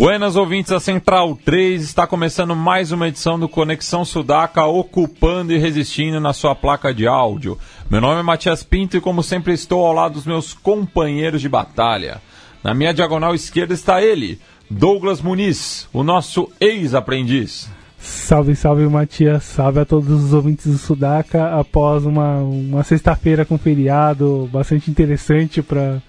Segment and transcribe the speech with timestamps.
[0.00, 5.58] Buenas ouvintes da Central 3, está começando mais uma edição do Conexão Sudaca, ocupando e
[5.58, 7.58] resistindo na sua placa de áudio.
[7.90, 11.50] Meu nome é Matias Pinto e, como sempre, estou ao lado dos meus companheiros de
[11.50, 12.22] batalha.
[12.64, 17.68] Na minha diagonal esquerda está ele, Douglas Muniz, o nosso ex-aprendiz.
[17.98, 23.58] Salve, salve Matias, salve a todos os ouvintes do Sudaca após uma, uma sexta-feira com
[23.58, 26.00] feriado bastante interessante para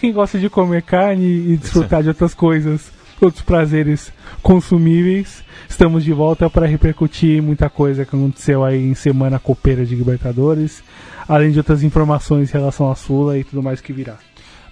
[0.00, 4.12] quem gosta de comer carne e desfrutar de outras coisas outros prazeres
[4.42, 5.44] consumíveis.
[5.68, 10.82] Estamos de volta para repercutir muita coisa que aconteceu aí em semana copeira de Libertadores,
[11.28, 14.16] além de outras informações em relação à Sula e tudo mais que virá.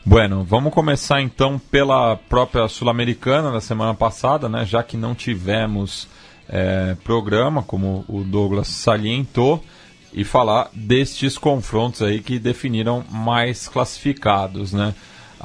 [0.07, 4.65] Bueno, vamos começar então pela própria Sul-Americana da semana passada, né?
[4.67, 6.07] Já que não tivemos
[6.47, 9.65] é, programa, como o Douglas salientou,
[10.13, 14.95] e falar destes confrontos aí que definiram mais classificados, né?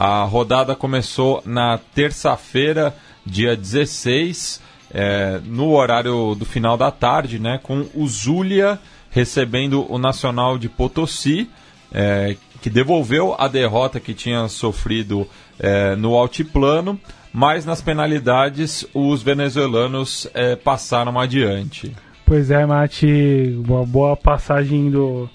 [0.01, 4.61] A rodada começou na terça-feira, dia 16,
[4.93, 10.69] é, no horário do final da tarde, né, com o Zulia recebendo o Nacional de
[10.69, 11.49] Potosí,
[11.91, 15.27] é, que devolveu a derrota que tinha sofrido
[15.59, 16.97] é, no altiplano,
[17.33, 21.93] mas nas penalidades os venezuelanos é, passaram adiante.
[22.25, 25.29] Pois é, Mate, uma boa passagem do,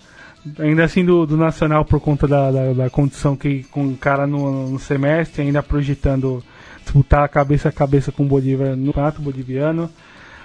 [0.58, 4.26] ainda assim do, do Nacional por conta da, da, da, condição que com o cara
[4.26, 6.42] no, no, semestre, ainda projetando
[6.82, 9.90] disputar cabeça a cabeça com o Bolívar no campeonato boliviano.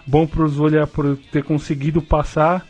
[0.07, 0.55] Bom para os
[0.91, 2.65] por ter conseguido passar.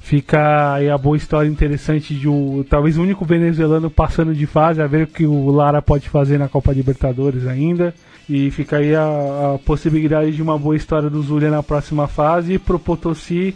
[0.00, 4.80] Fica aí a boa história interessante de um, talvez o único venezuelano passando de fase,
[4.80, 7.92] a ver o que o Lara pode fazer na Copa Libertadores ainda.
[8.26, 9.02] E fica aí a,
[9.54, 12.54] a possibilidade de uma boa história do Zulia na próxima fase.
[12.54, 13.54] E pro Potosí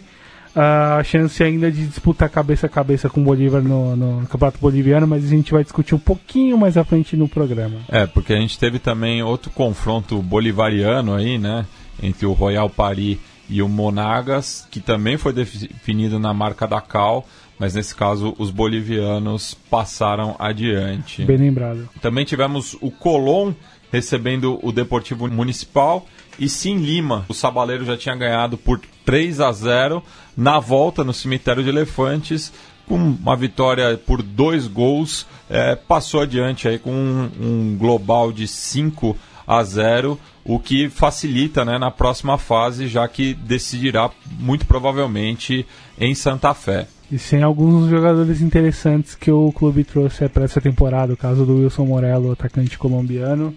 [0.55, 5.05] a chance ainda de disputar cabeça a cabeça com o Bolívar no, no, Campeonato Boliviano,
[5.05, 7.77] mas a gente vai discutir um pouquinho mais à frente no programa.
[7.89, 11.65] É, porque a gente teve também outro confronto bolivariano aí, né?
[12.01, 13.17] Entre o Royal Paris
[13.49, 17.27] e o Monagas, que também foi definido na marca da Cal,
[17.59, 21.23] mas nesse caso os bolivianos passaram adiante.
[21.25, 21.89] Bem lembrado.
[22.01, 23.53] Também tivemos o Colón
[23.91, 26.05] recebendo o Deportivo Municipal
[26.39, 27.25] e Sim Lima.
[27.29, 30.03] O Sabaleiro já tinha ganhado por 3 a 0
[30.35, 32.51] na volta no cemitério de Elefantes,
[32.87, 38.47] com uma vitória por dois gols, é, passou adiante aí com um, um, global de
[38.47, 45.65] 5 a 0, o que facilita né, na próxima fase, já que decidirá muito provavelmente
[45.99, 46.87] em Santa Fé.
[47.11, 51.57] E sem alguns jogadores interessantes que o clube trouxe para essa temporada, o caso do
[51.57, 53.53] Wilson Morello, atacante colombiano.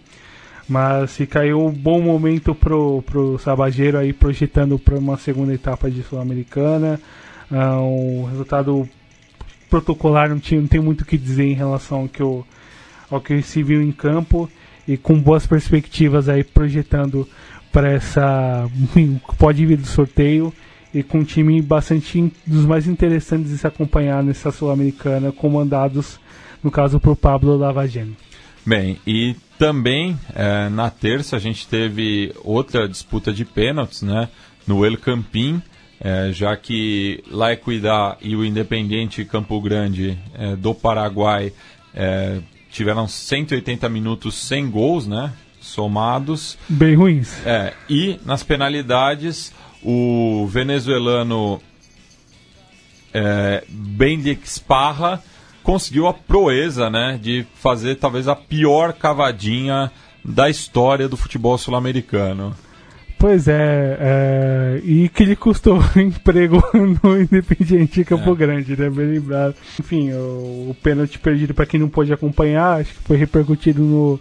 [0.69, 5.91] Mas fica aí um bom momento pro, pro Sabageiro aí projetando para uma segunda etapa
[5.91, 7.01] de Sul-Americana.
[7.51, 8.87] Ah, um resultado
[9.71, 12.47] protocolar não, tinha, não tem muito o que dizer em relação ao que, eu,
[13.11, 14.49] ao que se viu em campo
[14.87, 17.27] e com boas perspectivas aí projetando
[17.73, 18.69] para essa
[19.39, 20.53] pode vir do sorteio
[20.93, 26.19] e com um time bastante dos mais interessantes de se acompanhar nessa sul-americana comandados
[26.63, 28.17] no caso por Pablo Lavagene.
[28.69, 34.29] Bem, e também é, na terça a gente teve outra disputa de pênaltis, né?
[34.67, 35.63] No El Campín,
[35.99, 41.51] é, já que La Equidad e o Independiente Campo Grande é, do Paraguai
[41.95, 42.41] é,
[42.71, 45.33] tiveram 180 minutos sem gols, né?
[45.63, 46.59] Somados.
[46.69, 47.41] Bem ruins.
[47.47, 49.51] É, e nas penalidades,
[49.83, 51.59] o venezuelano
[53.15, 55.23] é, Bendik Sparra
[55.69, 59.93] conseguiu a proeza, né, de fazer talvez a pior cavadinha
[60.25, 62.57] da história do futebol sul-americano.
[63.19, 68.35] Pois é, é, e que lhe custou emprego no Independiente Campo é.
[68.35, 68.89] Grande, né?
[68.89, 69.57] Bem lembrado.
[69.79, 74.19] Enfim, o, o pênalti perdido para quem não pôde acompanhar, acho que foi repercutido no,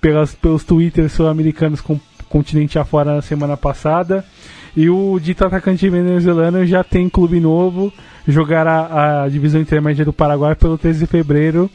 [0.00, 4.24] pelas, pelos twitters sul-americanos com continente afora na semana passada.
[4.76, 7.92] E o dito atacante venezuelano já tem clube novo,
[8.26, 11.70] jogará a divisão intermédia do Paraguai pelo 13 de fevereiro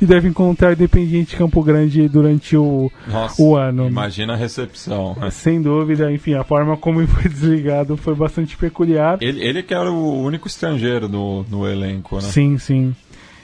[0.00, 3.86] e deve encontrar Independiente Campo Grande durante o, Nossa, o ano.
[3.86, 5.14] Imagina a recepção.
[5.20, 5.30] Né?
[5.30, 9.18] Sem dúvida, enfim, a forma como ele foi desligado foi bastante peculiar.
[9.20, 12.22] Ele, ele que era o único estrangeiro no, no elenco, né?
[12.22, 12.94] Sim, sim.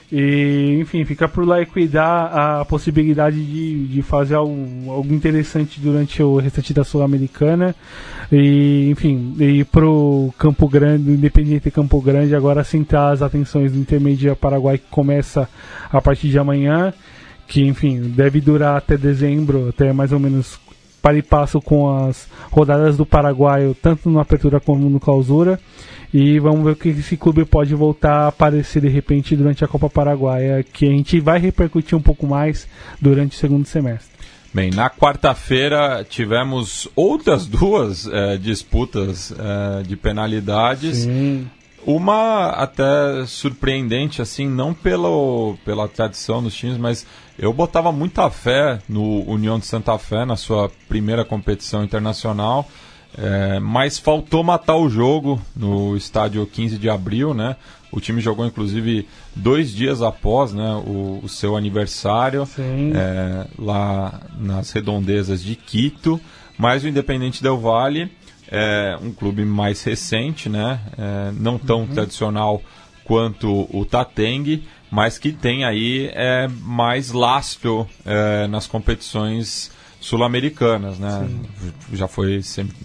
[0.09, 5.81] E, enfim, fica por lá e cuidar a possibilidade de, de fazer algo, algo interessante
[5.81, 7.75] durante o restante da Sul-Americana.
[8.31, 14.35] E, enfim, e pro Campo Grande, Independente Campo Grande, agora centrar as atenções do Intermedia
[14.35, 15.49] Paraguai, que começa
[15.91, 16.93] a partir de amanhã,
[17.45, 20.57] que, enfim, deve durar até dezembro, até mais ou menos
[21.01, 25.59] para e passo com as rodadas do Paraguai, tanto no Apertura como no Clausura.
[26.13, 29.67] E vamos ver o que esse clube pode voltar a aparecer de repente durante a
[29.67, 32.67] Copa Paraguaia, que a gente vai repercutir um pouco mais
[33.01, 34.17] durante o segundo semestre.
[34.53, 40.99] Bem, na quarta-feira tivemos outras duas é, disputas é, de penalidades.
[40.99, 41.47] Sim.
[41.87, 47.07] Uma até surpreendente, assim, não pelo, pela tradição dos times, mas
[47.39, 52.67] eu botava muita fé no União de Santa Fé na sua primeira competição internacional.
[53.17, 57.55] É, mas faltou matar o jogo no estádio 15 de abril, né?
[57.89, 62.45] O time jogou inclusive dois dias após né, o, o seu aniversário,
[62.93, 66.19] é, lá nas redondezas de Quito.
[66.57, 68.11] Mas o Independente Del Valle
[68.49, 70.79] é um clube mais recente, né?
[70.97, 71.87] É, não tão uhum.
[71.87, 72.61] tradicional
[73.03, 81.27] quanto o Tateng, mas que tem aí é, mais lastro é, nas competições sul-americanas, né?
[81.27, 81.73] Sim.
[81.93, 82.41] Já foi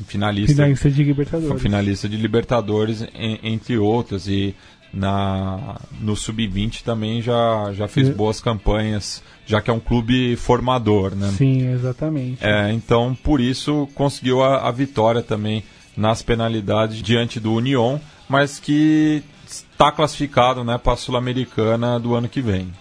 [0.06, 3.06] finalista, finalista de Libertadores, finalista de Libertadores,
[3.42, 4.54] entre outras e
[4.92, 11.14] na no sub-20 também já já fez boas campanhas, já que é um clube formador,
[11.14, 11.28] né?
[11.36, 12.44] Sim, exatamente.
[12.44, 15.64] É, então por isso conseguiu a, a vitória também
[15.96, 17.98] nas penalidades diante do Union,
[18.28, 22.72] mas que está classificado, né, para a sul-americana do ano que vem.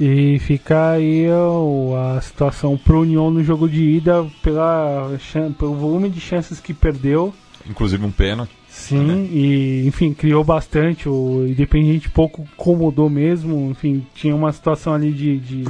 [0.00, 1.26] E fica aí
[2.16, 5.10] a situação pro União no jogo de ida pela,
[5.58, 7.34] pelo volume de chances que perdeu.
[7.68, 8.57] Inclusive um pênalti.
[8.88, 9.28] Sim, né?
[9.30, 11.08] e enfim, criou bastante.
[11.08, 13.70] O Independente pouco incomodou mesmo.
[13.70, 15.64] Enfim, tinha uma situação ali de, de,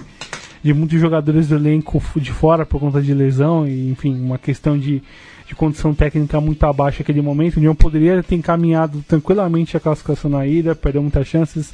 [0.62, 3.66] de, muitos jogadores do elenco de fora por conta de lesão.
[3.66, 5.02] E enfim, uma questão de,
[5.46, 7.56] de condição técnica muito abaixo naquele momento.
[7.56, 11.72] O União poderia ter encaminhado tranquilamente a classificação na ida, perdeu muitas chances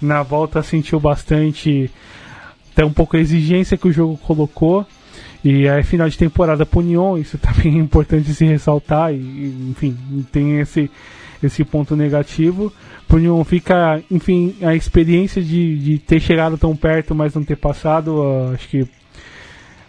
[0.00, 1.90] na volta sentiu bastante
[2.72, 4.86] até um pouco a exigência que o jogo colocou.
[5.46, 9.14] E é final de temporada para União, isso também é importante se ressaltar.
[9.14, 9.96] E, enfim,
[10.32, 10.90] tem esse,
[11.40, 12.72] esse ponto negativo.
[13.06, 17.54] Para União fica, enfim, a experiência de, de ter chegado tão perto, mas não ter
[17.54, 18.16] passado.
[18.16, 18.88] Uh, acho que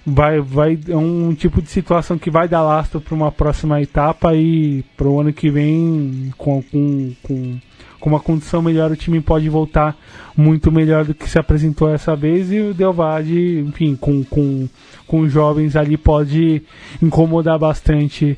[0.06, 4.36] vai, vai é um tipo de situação que vai dar lastro para uma próxima etapa
[4.36, 7.58] e para o ano que vem com, com, com
[8.00, 9.98] com uma condição melhor, o time pode voltar
[10.36, 12.52] muito melhor do que se apresentou essa vez.
[12.52, 14.68] E o Delvade, enfim, com, com,
[15.08, 16.62] com jovens ali, pode
[17.02, 18.38] incomodar bastante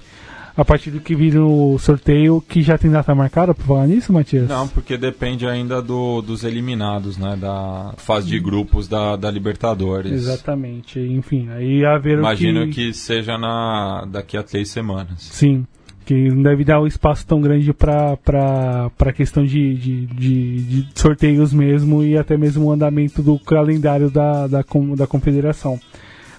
[0.59, 4.11] a partir do que vir no sorteio, que já tem data marcada para falar nisso,
[4.11, 4.49] Matias?
[4.49, 10.11] Não, porque depende ainda do, dos eliminados, né, da fase de grupos da, da Libertadores.
[10.11, 12.87] Exatamente, enfim, aí a ver Imagino que...
[12.89, 15.21] que seja na daqui a três semanas.
[15.21, 15.65] Sim,
[16.09, 18.17] que não deve dar um espaço tão grande para
[18.99, 24.09] a questão de, de, de, de, sorteios mesmo e até mesmo o andamento do calendário
[24.09, 24.65] da, da,
[24.97, 25.79] da confederação.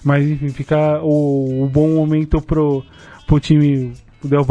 [0.03, 2.83] Mas enfim, fica o, o bom momento pro,
[3.25, 4.45] pro time Del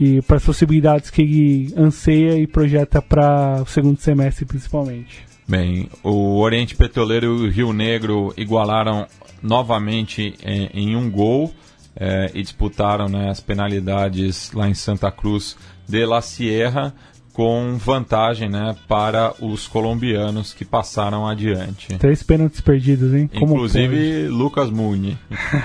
[0.00, 5.24] e para as possibilidades que ele anseia e projeta para o segundo semestre principalmente.
[5.46, 9.06] Bem, o Oriente Petroleiro e o Rio Negro igualaram
[9.40, 11.54] novamente em, em um gol
[11.96, 15.56] é, e disputaram né, as penalidades lá em Santa Cruz
[15.88, 16.94] de la Sierra
[17.36, 21.94] com vantagem né, para os colombianos que passaram adiante.
[21.98, 23.28] Três pênaltis perdidos, hein?
[23.38, 24.28] Como Inclusive pode?
[24.28, 25.18] Lucas Muni.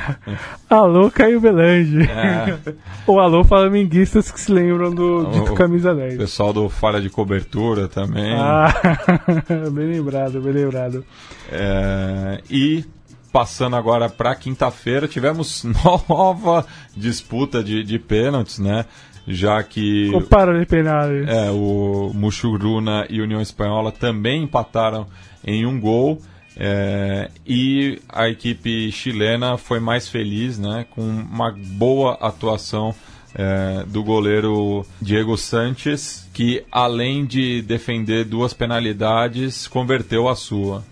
[0.70, 2.02] alô, Caio Belange.
[2.02, 2.74] É.
[3.08, 6.18] Ou alô, flamenguistas que se lembram do dito camisa 10.
[6.18, 8.34] Pessoal do Falha de Cobertura também.
[8.34, 8.74] Ah,
[9.72, 11.06] bem lembrado, bem lembrado.
[11.50, 12.84] É, e
[13.32, 15.64] passando agora para quinta-feira, tivemos
[16.08, 18.86] nova disputa de, de pênaltis, né?
[19.28, 20.10] Já que.
[20.14, 21.28] O para de penais.
[21.28, 25.08] É, o Muxuruna e União Espanhola também empataram
[25.46, 26.20] em um gol.
[26.58, 30.86] É, e a equipe chilena foi mais feliz, né?
[30.90, 32.94] Com uma boa atuação
[33.34, 40.84] é, do goleiro Diego Sanches, que além de defender duas penalidades, converteu a sua.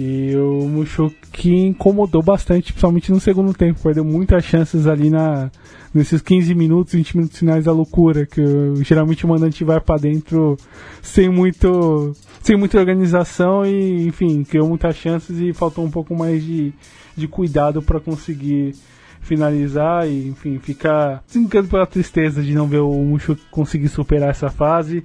[0.00, 3.82] E o Mushu que incomodou bastante, principalmente no segundo tempo.
[3.82, 5.50] Perdeu muitas chances ali na,
[5.92, 8.24] nesses 15 minutos, 20 minutos finais da loucura.
[8.24, 8.40] Que
[8.84, 10.56] geralmente o mandante vai para dentro
[11.02, 16.44] sem muito sem muita organização e, enfim, criou muitas chances e faltou um pouco mais
[16.44, 16.72] de,
[17.16, 18.76] de cuidado para conseguir
[19.20, 20.06] finalizar.
[20.06, 25.02] E, enfim, fica brincando pela tristeza de não ver o Mushu conseguir superar essa fase.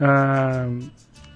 [0.00, 0.66] Ah,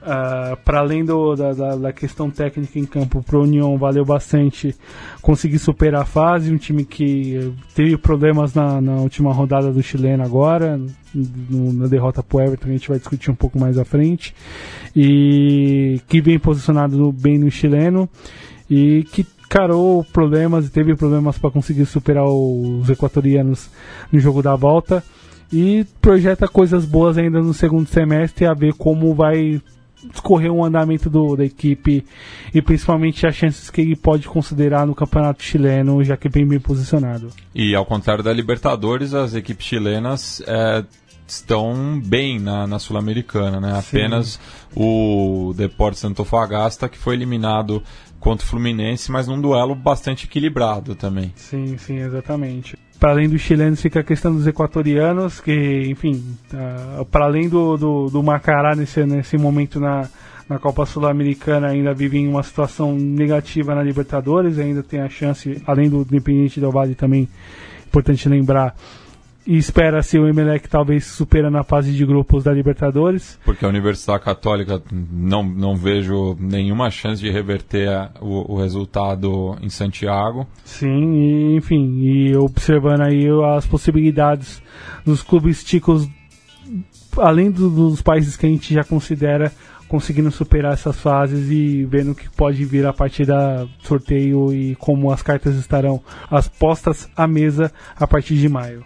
[0.06, 4.04] Uh, para além do, da, da, da, questão técnica em campo, para a União valeu
[4.04, 4.72] bastante
[5.20, 6.52] conseguir superar a fase.
[6.52, 10.80] Um time que teve problemas na, na última rodada do chileno agora,
[11.12, 14.32] no, na derrota para o Everton, a gente vai discutir um pouco mais à frente.
[14.94, 18.08] E que vem posicionado bem no chileno
[18.70, 23.68] e que carou problemas e teve problemas para conseguir superar os equatorianos
[24.12, 25.02] no jogo da volta
[25.52, 29.60] e projeta coisas boas ainda no segundo semestre a ver como vai
[30.12, 32.04] escorrer o andamento do, da equipe
[32.52, 36.46] e principalmente as chances que ele pode considerar no campeonato chileno, já que é bem
[36.46, 37.30] bem posicionado.
[37.54, 40.84] E ao contrário da Libertadores, as equipes chilenas é,
[41.26, 43.78] estão bem na, na Sul-Americana, né?
[43.78, 44.38] Apenas
[44.74, 47.82] o Deportes Antofagasta que foi eliminado
[48.20, 51.32] contra o Fluminense, mas num duelo bastante equilibrado também.
[51.36, 56.22] Sim, sim, exatamente para além dos chilenos fica a questão dos equatorianos, que, enfim,
[56.52, 60.08] uh, para além do, do, do, Macará nesse, nesse momento na,
[60.48, 65.62] na Copa Sul-Americana, ainda vive em uma situação negativa na Libertadores, ainda tem a chance,
[65.66, 67.28] além do Independente Del Valle também,
[67.86, 68.74] importante lembrar,
[69.46, 73.38] e espera-se o Emelec talvez supera na fase de grupos da Libertadores.
[73.44, 79.68] Porque a Universidade Católica não, não vejo nenhuma chance de reverter o, o resultado em
[79.68, 80.46] Santiago.
[80.64, 83.26] Sim, e, enfim, e observando aí
[83.56, 84.60] as possibilidades
[85.04, 86.08] dos clubes ticos,
[87.16, 89.52] além do, dos países que a gente já considera
[89.88, 94.74] conseguindo superar essas fases e vendo o que pode vir a partir da sorteio e
[94.74, 98.84] como as cartas estarão as postas à mesa a partir de maio.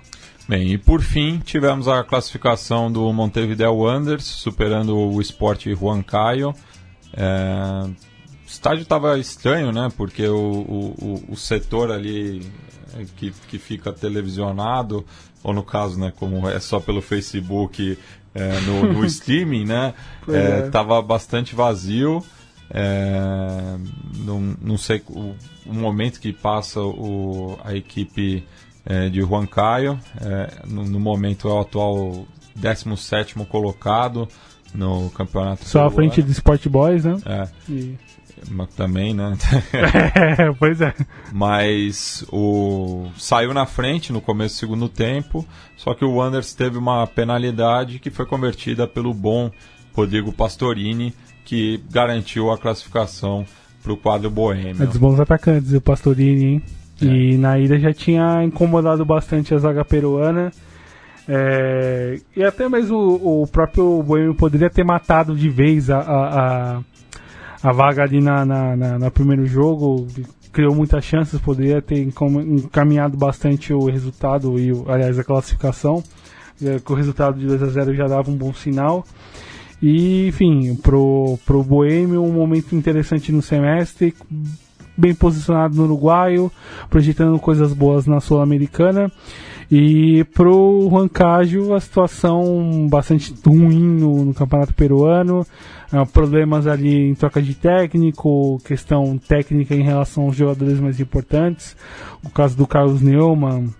[0.50, 6.52] Bem, e por fim tivemos a classificação do Montevideo Wanderers, superando o Sport Huancayo.
[7.12, 7.94] É, o
[8.48, 9.88] estádio estava estranho, né?
[9.96, 12.44] Porque o, o, o, setor ali
[12.98, 15.06] é, que, que fica televisionado,
[15.40, 17.96] ou no caso, né, como é só pelo Facebook,
[18.34, 19.94] é, no, no streaming, né?
[20.66, 21.02] Estava é, é.
[21.02, 22.24] bastante vazio.
[22.72, 23.76] É,
[24.16, 25.32] não, não sei o,
[25.64, 28.44] o momento que passa o, a equipe
[28.84, 29.98] é, de Juan Caio.
[30.20, 34.28] É, no, no, momento é o atual 17 colocado
[34.74, 35.64] no campeonato.
[35.64, 37.16] Só à frente do Sport Boys, né?
[37.26, 37.48] É.
[37.68, 37.98] E...
[38.48, 39.36] Mas também, né?
[40.38, 40.94] é, pois é.
[41.30, 45.46] Mas o saiu na frente no começo do segundo tempo,
[45.76, 49.50] só que o Wanderers teve uma penalidade que foi convertida pelo bom
[49.92, 53.44] Rodrigo Pastorini, que garantiu a classificação
[53.82, 54.82] para o quadro boêmio.
[54.82, 56.62] É dos bons atacantes, o Pastorini, hein?
[57.02, 57.06] É.
[57.06, 60.50] E na ida já tinha incomodado bastante a zaga peruana.
[61.28, 66.40] É, e até mesmo o, o próprio Boêmio poderia ter matado de vez a, a,
[66.40, 66.80] a,
[67.62, 70.06] a vaga ali na, na, na, no primeiro jogo.
[70.52, 76.02] Criou muitas chances, poderia ter encaminhado bastante o resultado e, aliás, a classificação.
[76.62, 79.04] É, que o resultado de 2 a 0 já dava um bom sinal.
[79.80, 84.14] E, enfim, pro, pro Boêmio, um momento interessante no semestre
[85.00, 86.52] bem posicionado no uruguaio,
[86.88, 89.10] projetando coisas boas na Sul-Americana.
[89.70, 95.46] E pro Rancágio a situação bastante ruim no, no campeonato peruano,
[95.92, 101.76] uh, problemas ali em troca de técnico, questão técnica em relação aos jogadores mais importantes,
[102.24, 103.70] o caso do Carlos Neumann,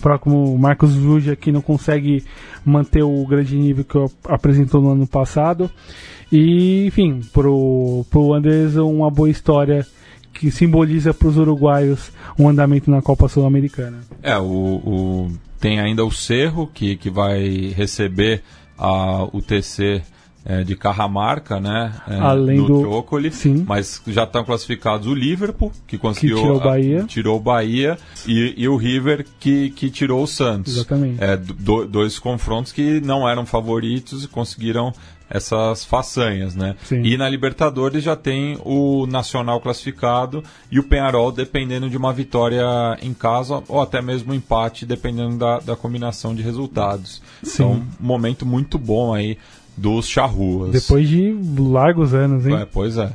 [0.00, 2.24] próximo Marcos Ruja que não consegue
[2.64, 5.70] manter o grande nível que apresentou no ano passado.
[6.32, 9.86] E enfim, pro, pro Anderson uma boa história
[10.32, 14.00] que simboliza para os uruguaios um andamento na Copa Sul-Americana.
[14.22, 18.42] É, o, o, tem ainda o Cerro, que, que vai receber
[18.76, 20.02] a UTC
[20.44, 21.92] é, de Carramarca, né?
[22.08, 23.64] É, Além do Trócoli, sim.
[23.66, 27.40] mas já estão classificados o Liverpool, que conseguiu que tirou o Bahia, a, tirou o
[27.40, 30.76] Bahia e, e, o River que, que tirou o Santos.
[30.76, 31.22] Exatamente.
[31.22, 34.92] É, do, dois confrontos que não eram favoritos e conseguiram
[35.32, 36.76] essas façanhas, né?
[36.84, 37.02] Sim.
[37.02, 42.62] E na Libertadores já tem o Nacional classificado e o Penharol dependendo de uma vitória
[43.00, 47.22] em casa ou até mesmo um empate, dependendo da, da combinação de resultados.
[47.42, 47.52] Sim.
[47.54, 49.38] Então, um momento muito bom aí
[49.76, 50.70] dos charruas.
[50.70, 52.56] Depois de largos anos, hein?
[52.56, 53.12] É, pois é.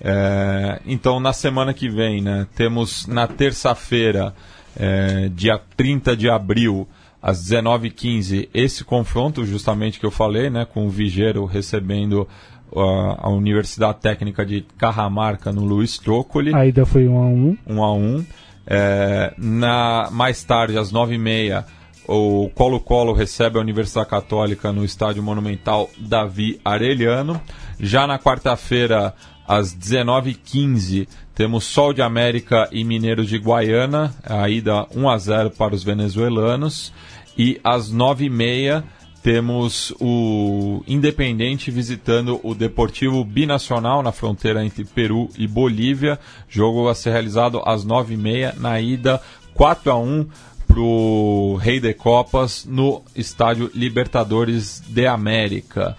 [0.00, 0.80] é.
[0.86, 4.34] Então, na semana que vem, né, temos na terça-feira,
[4.76, 6.86] é, dia 30 de abril,
[7.20, 12.28] às 19h15 esse confronto justamente que eu falei, né, com o Vigeiro recebendo
[12.74, 16.54] a, a Universidade Técnica de Carramarca no Luiz Trócoli.
[16.54, 18.24] A ida foi 1 a 1 1 a 1
[18.66, 21.64] é, na Mais tarde, às 9h30,
[22.08, 27.40] o Colo-Colo recebe a Universidade Católica no Estádio Monumental Davi Arellano.
[27.78, 29.14] Já na quarta-feira,
[29.46, 35.50] às 19h15, temos Sol de América e Mineiros de Guaiana, a ida 1 a 0
[35.50, 36.92] para os venezuelanos.
[37.36, 38.82] E às nove e meia
[39.22, 46.18] temos o Independente visitando o Deportivo Binacional na fronteira entre Peru e Bolívia.
[46.48, 49.20] Jogo a ser realizado às 9h30 na ida
[49.52, 50.26] 4 a 1
[50.76, 55.96] para o Rei de Copas no estádio Libertadores de América.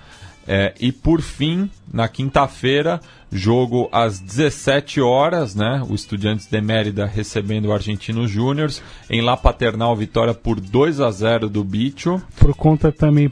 [0.47, 5.83] É, e por fim, na quinta-feira, jogo às 17 horas, né?
[5.89, 8.83] O Estudiantes de Mérida recebendo o Argentinos Júniors.
[9.09, 12.21] Em La Paternal, vitória por 2 a 0 do Bicho.
[12.37, 13.27] Por conta também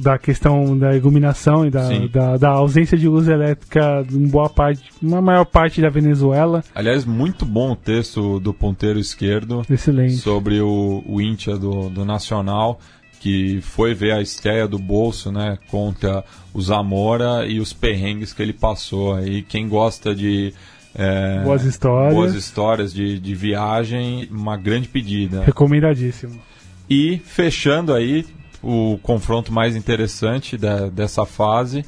[0.00, 4.82] da questão da iluminação e da, da, da, ausência de luz elétrica em boa parte,
[5.02, 6.64] uma maior parte da Venezuela.
[6.74, 10.16] Aliás, muito bom o texto do ponteiro esquerdo Excelente.
[10.16, 12.80] sobre o, o Intia do, do Nacional
[13.20, 18.40] que foi ver a estreia do Bolso, né, contra o Zamora e os perrengues que
[18.40, 19.42] ele passou aí.
[19.42, 20.54] Quem gosta de
[20.94, 25.44] é, boas histórias, boas histórias de, de viagem, uma grande pedida.
[25.44, 26.40] Recomendadíssimo.
[26.88, 28.26] E fechando aí
[28.62, 31.84] o confronto mais interessante da, dessa fase,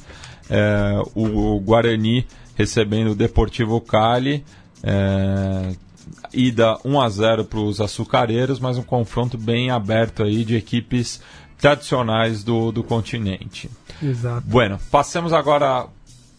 [0.49, 2.25] é, o, o Guarani
[2.55, 4.43] recebendo o Deportivo Cali.
[4.83, 5.75] É,
[6.33, 11.21] ida 1 a 0 para os açucareiros, mas um confronto bem aberto aí de equipes
[11.57, 13.69] tradicionais do, do continente.
[14.01, 14.45] Exato.
[14.45, 15.87] Bueno, passemos agora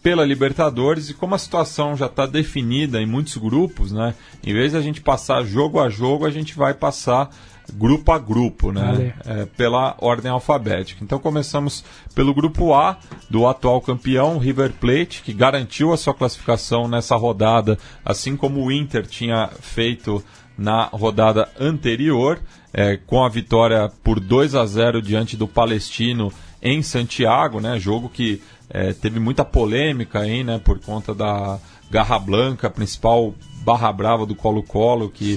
[0.03, 4.13] pela Libertadores e como a situação já está definida em muitos grupos, né?
[4.43, 7.31] Em vez de a gente passar jogo a jogo, a gente vai passar
[7.73, 9.13] grupo a grupo, né?
[9.25, 11.03] É, pela ordem alfabética.
[11.03, 12.97] Então começamos pelo grupo A
[13.29, 18.71] do atual campeão River Plate, que garantiu a sua classificação nessa rodada, assim como o
[18.71, 20.23] Inter tinha feito
[20.57, 22.39] na rodada anterior,
[22.73, 26.31] é, com a vitória por 2 a 0 diante do Palestino
[26.61, 27.79] em Santiago, né?
[27.79, 30.59] Jogo que é, teve muita polêmica aí, né?
[30.63, 33.33] Por conta da Garra Blanca, principal
[33.65, 35.35] Barra Brava do Colo-Colo, que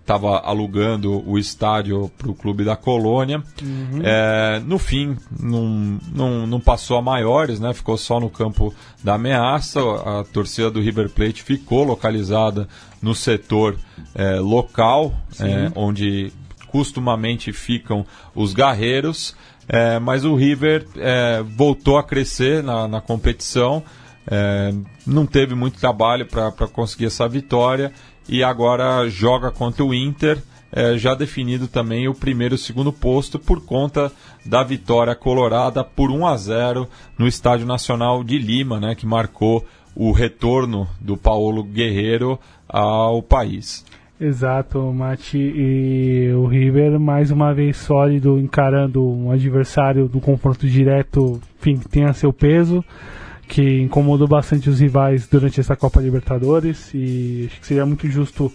[0.00, 3.42] estava é, alugando o estádio para o clube da Colônia.
[3.62, 4.00] Uhum.
[4.02, 7.74] É, no fim, não, não, não passou a maiores, né?
[7.74, 8.74] ficou só no campo
[9.04, 9.80] da ameaça.
[9.80, 12.66] A torcida do River Plate ficou localizada
[13.02, 13.76] no setor
[14.14, 16.32] é, local, é, onde
[16.68, 19.36] costumamente ficam os guerreiros.
[19.68, 23.84] É, mas o River é, voltou a crescer na, na competição
[24.26, 24.72] é,
[25.06, 27.92] não teve muito trabalho para conseguir essa vitória
[28.28, 32.92] e agora joga contra o Inter, é, já definido também o primeiro e o segundo
[32.92, 34.12] posto por conta
[34.46, 39.66] da vitória colorada por 1 a 0 no Estádio Nacional de Lima, né, que marcou
[39.96, 43.84] o retorno do Paulo Guerreiro ao país.
[44.20, 45.38] Exato, Mati.
[45.38, 51.88] E o River, mais uma vez sólido, encarando um adversário do confronto direto, enfim, que
[51.88, 52.84] tenha seu peso
[53.50, 58.50] que incomodou bastante os rivais durante essa Copa Libertadores e acho que seria muito justo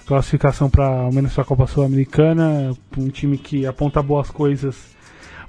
[0.00, 4.96] a classificação para ao menos a Copa Sul-Americana, um time que aponta boas coisas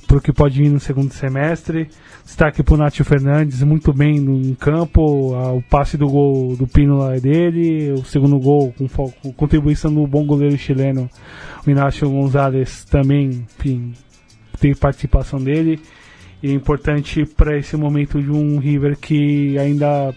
[0.06, 1.88] para o que pode vir no segundo semestre.
[2.26, 6.98] Destaque para o Nátio Fernandes, muito bem no campo, o passe do gol do Pino
[6.98, 11.10] lá é dele, o segundo gol com, com contribuição do bom goleiro chileno,
[11.66, 13.94] o Inácio Gonzalez também, enfim,
[14.60, 15.80] tem participação dele.
[16.42, 20.14] E é importante para esse momento de um River que ainda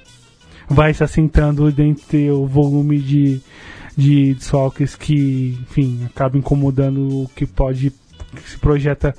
[0.68, 3.40] vai se assentando dentro do volume de,
[3.96, 9.14] de desfalques que, enfim, acaba incomodando o que pode, que se projeta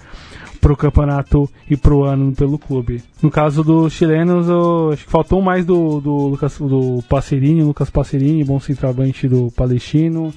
[0.59, 3.03] para o campeonato e para o ano pelo clube.
[3.21, 7.91] No caso dos chilenos, eu, acho que faltou mais do, do Lucas do Passerini, Lucas
[7.91, 10.33] Passerini, bom centroavante do Palestino,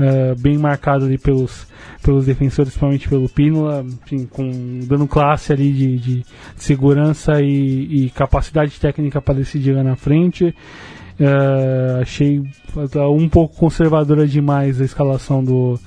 [0.00, 1.66] uh, bem marcado ali pelos,
[2.02, 6.24] pelos defensores, principalmente pelo Pínola, enfim, com, dando classe ali de, de,
[6.56, 10.54] segurança e, e, capacidade técnica para decidir lá na frente.
[11.20, 12.42] Uh, achei
[13.14, 15.78] um pouco conservadora demais a escalação do,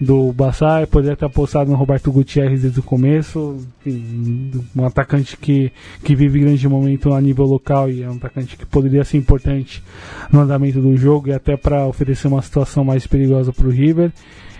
[0.00, 5.72] do Bassai, poderia ter apostado no Roberto Gutierrez desde o começo, um atacante que,
[6.04, 9.82] que vive grande momento a nível local e é um atacante que poderia ser importante
[10.30, 14.12] no andamento do jogo e até para oferecer uma situação mais perigosa para o River.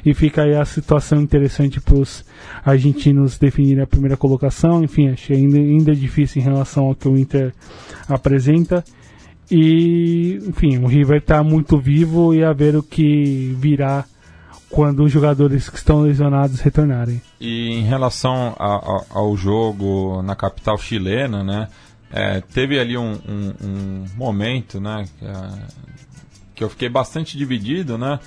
[0.05, 2.25] E fica aí a situação interessante para os
[2.65, 4.85] argentinos definirem a primeira colocação.
[4.85, 7.53] Enfim, achei ainda, ainda difícil em relação ao que o Inter
[8.09, 8.85] apresenta.
[9.51, 14.05] E, enfim, o River está muito vivo e a ver o que virá
[14.71, 17.21] quando os jogadores que estão lesionados retornarem.
[17.41, 21.69] E em relação a, a, ao jogo na capital chilena, né?
[22.11, 25.05] É, teve ali um, um, um momento, né?
[25.19, 25.33] Que, é,
[26.55, 28.19] que, eu fiquei bastante dividido, né?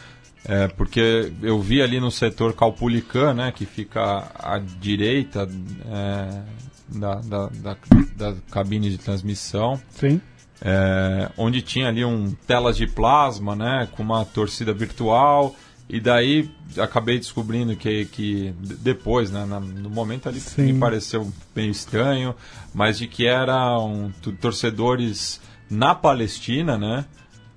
[0.45, 3.51] É, porque eu vi ali no setor Calpulicã, né?
[3.51, 5.47] Que fica à direita
[5.85, 6.41] é,
[6.87, 7.77] da, da, da,
[8.15, 9.79] da, cabine de transmissão.
[9.91, 10.21] Sim.
[10.61, 13.87] É, onde tinha ali um telas de plasma, né?
[13.95, 15.55] Com uma torcida virtual
[15.89, 20.73] E daí acabei descobrindo que, que depois, né, no momento ali Sim.
[20.73, 22.35] me pareceu meio estranho,
[22.71, 27.05] mas de que eram torcedores na Palestina, né?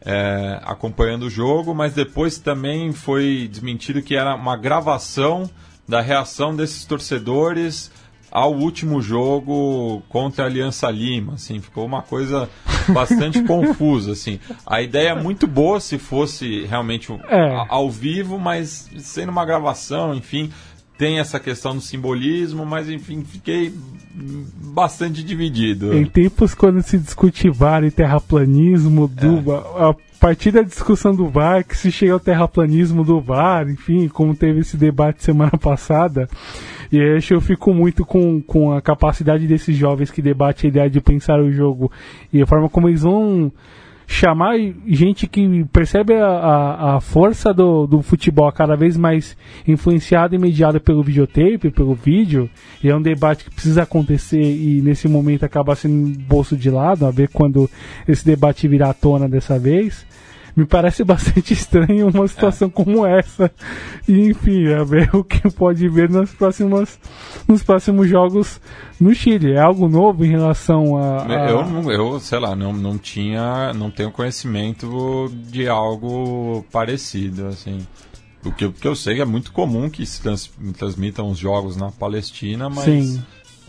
[0.04, 5.48] É, acompanhando o jogo, mas depois também foi desmentido que era uma gravação
[5.86, 7.90] da reação desses torcedores
[8.32, 12.48] ao último jogo contra a Aliança Lima, assim, ficou uma coisa
[12.88, 14.40] bastante confusa, assim.
[14.66, 17.66] A ideia é muito boa se fosse realmente é.
[17.68, 20.50] ao vivo, mas sendo uma gravação, enfim,
[20.96, 23.70] tem essa questão do simbolismo, mas enfim, fiquei
[24.14, 25.92] bastante dividido.
[25.92, 29.90] Em tempos quando se discute VAR e terraplanismo, do, é.
[29.90, 34.34] a partir da discussão do VAR, que se chega ao terraplanismo do VAR, enfim, como
[34.34, 36.28] teve esse debate semana passada,
[36.92, 40.90] e aí eu fico muito com, com a capacidade desses jovens que debatem a ideia
[40.90, 41.90] de pensar o jogo
[42.30, 43.50] e a forma como eles vão
[44.06, 49.34] chamar gente que percebe a, a, a força do, do futebol cada vez mais
[49.66, 52.50] influenciada e mediada pelo videotape, pelo vídeo,
[52.84, 57.06] e é um debate que precisa acontecer e nesse momento acaba sendo bolso de lado,
[57.06, 57.70] a ver quando
[58.06, 60.06] esse debate virar à tona dessa vez
[60.54, 62.70] me parece bastante estranho uma situação é.
[62.70, 63.50] como essa.
[64.06, 66.98] E, enfim, é ver o que pode ver nas próximas,
[67.48, 68.60] nos próximos jogos
[69.00, 69.52] no Chile.
[69.52, 71.24] É algo novo em relação a.
[71.24, 71.50] a...
[71.50, 73.72] Eu, eu, sei lá, não, não tinha.
[73.72, 77.78] não tenho conhecimento de algo parecido, assim.
[78.44, 81.76] O que, o que eu sei é muito comum que se trans, transmitam os jogos
[81.76, 82.84] na Palestina, mas.
[82.84, 83.22] Sim.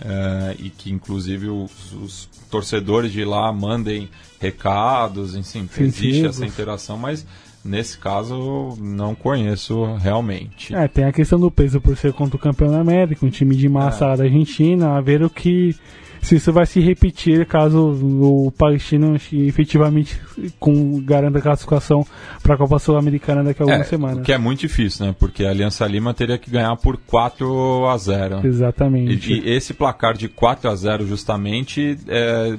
[0.04, 4.08] É, e que inclusive os, os torcedores de lá mandem
[4.40, 7.26] recados, enfim, existe essa interação, mas
[7.66, 10.76] nesse caso não conheço realmente.
[10.76, 13.56] É, tem a questão do peso por ser contra o campeão da América, um time
[13.56, 14.18] de massa é.
[14.18, 15.76] da Argentina, a ver o que
[16.24, 20.20] se isso vai se repetir caso o Palestino efetivamente
[20.60, 22.06] com, garanta a classificação
[22.42, 24.26] para a Copa Sul-Americana daqui a algumas é, semanas.
[24.26, 25.16] Que é muito difícil, né?
[25.20, 28.48] Porque a Aliança Lima teria que ganhar por 4 a 0.
[28.48, 29.34] Exatamente.
[29.34, 32.58] E, e esse placar de 4 a 0 justamente é,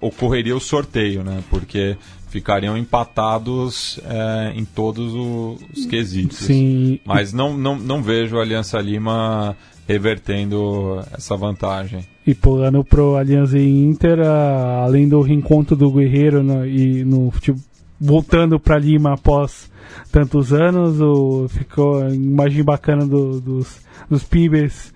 [0.00, 1.42] ocorreria o sorteio, né?
[1.48, 1.96] Porque
[2.28, 6.38] ficariam empatados é, em todos os quesitos.
[6.38, 7.00] Sim.
[7.04, 9.56] Mas não, não, não vejo a Aliança Lima
[9.86, 12.04] revertendo essa vantagem.
[12.26, 17.58] E pulando pro Aliança Inter, além do reencontro do Guerreiro no, e no tipo,
[18.00, 19.70] voltando para Lima após
[20.10, 24.92] tantos anos, o, ficou a imagem bacana do, dos, dos pibes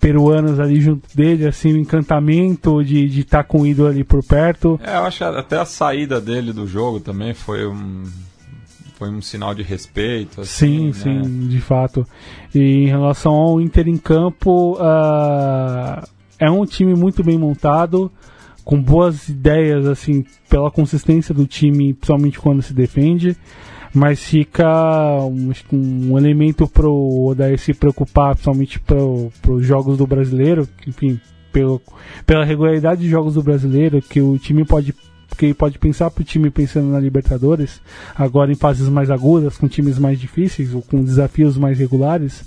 [0.00, 4.22] peruanos ali junto dele, assim, o encantamento de estar tá com o ídolo ali por
[4.22, 4.78] perto.
[4.82, 8.04] É, eu acho que até a saída dele do jogo também foi um
[8.96, 10.40] foi um sinal de respeito.
[10.40, 11.22] Assim, sim, né?
[11.22, 12.06] sim, de fato.
[12.54, 16.02] E em relação ao Inter em campo, uh,
[16.38, 18.10] é um time muito bem montado,
[18.64, 23.36] com boas ideias, assim, pela consistência do time, principalmente quando se defende.
[23.94, 24.66] Mas fica
[25.22, 26.92] um, um elemento pro
[27.28, 31.20] Odair se preocupar, principalmente para os jogos do brasileiro, enfim,
[31.52, 31.80] pelo,
[32.26, 34.94] pela regularidade de jogos do brasileiro, que o time pode
[35.28, 37.80] porque pode pensar para o time pensando na Libertadores,
[38.14, 42.44] agora em fases mais agudas, com times mais difíceis ou com desafios mais regulares,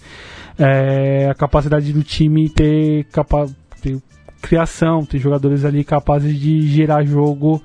[0.57, 3.47] é, a capacidade do time ter, capa
[3.81, 3.97] ter
[4.41, 7.61] criação, ter jogadores ali capazes de gerar jogo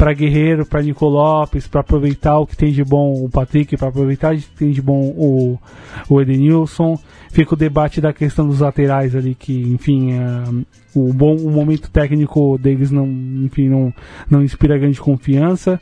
[0.00, 3.88] para Guerreiro, para Nico Lopes, para aproveitar o que tem de bom o Patrick, para
[3.88, 5.58] aproveitar o que tem de bom o,
[6.08, 6.98] o Edenilson.
[7.30, 11.90] Fica o debate da questão dos laterais ali, que, enfim, é, o bom o momento
[11.90, 13.92] técnico deles não, enfim, não,
[14.30, 15.78] não inspira grande confiança.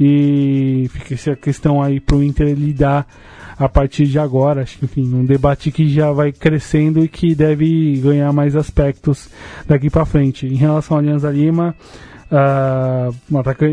[0.00, 3.06] E fica essa questão aí para o Inter lidar
[3.56, 4.62] a partir de agora.
[4.62, 9.30] Acho que, enfim, um debate que já vai crescendo e que deve ganhar mais aspectos
[9.68, 10.48] daqui para frente.
[10.48, 11.76] Em relação à Alianza Lima,
[12.32, 13.14] Uh,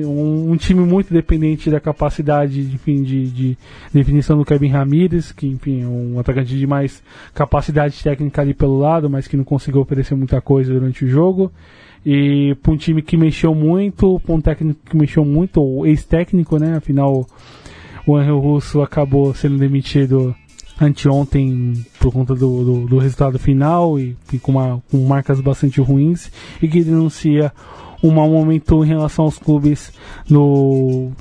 [0.05, 3.57] um, um, time muito dependente da capacidade enfim, de, de
[3.93, 7.01] definição do Kevin Ramirez, que enfim, é um atacante de mais
[7.33, 11.49] capacidade técnica ali pelo lado, mas que não conseguiu oferecer muita coisa durante o jogo.
[12.05, 16.57] E para um time que mexeu muito, para um técnico que mexeu muito, ou ex-técnico,
[16.57, 16.75] né?
[16.75, 17.25] Afinal,
[18.05, 20.35] o Angel Russo acabou sendo demitido
[20.81, 25.79] anteontem por conta do, do, do resultado final e, e com, uma, com marcas bastante
[25.79, 26.29] ruins
[26.61, 27.53] e que denuncia
[28.03, 29.91] um mau momento em relação aos clubes
[30.29, 31.11] no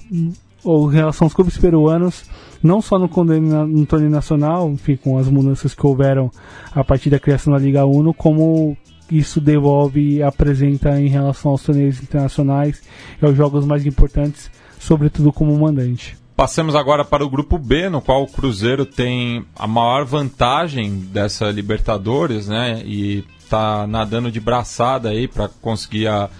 [0.65, 2.25] ou em relação aos clubes peruanos,
[2.63, 6.31] não só no, no torneio nacional, enfim, com as mudanças que houveram
[6.75, 8.77] a partir da criação da Liga Uno, como
[9.11, 12.83] isso devolve e apresenta em relação aos torneios internacionais
[13.21, 16.17] e aos jogos mais importantes, sobretudo como mandante.
[16.37, 21.51] Passemos agora para o grupo B, no qual o Cruzeiro tem a maior vantagem dessa
[21.51, 22.81] Libertadores, né?
[22.85, 26.31] E está nadando de braçada aí para conseguir a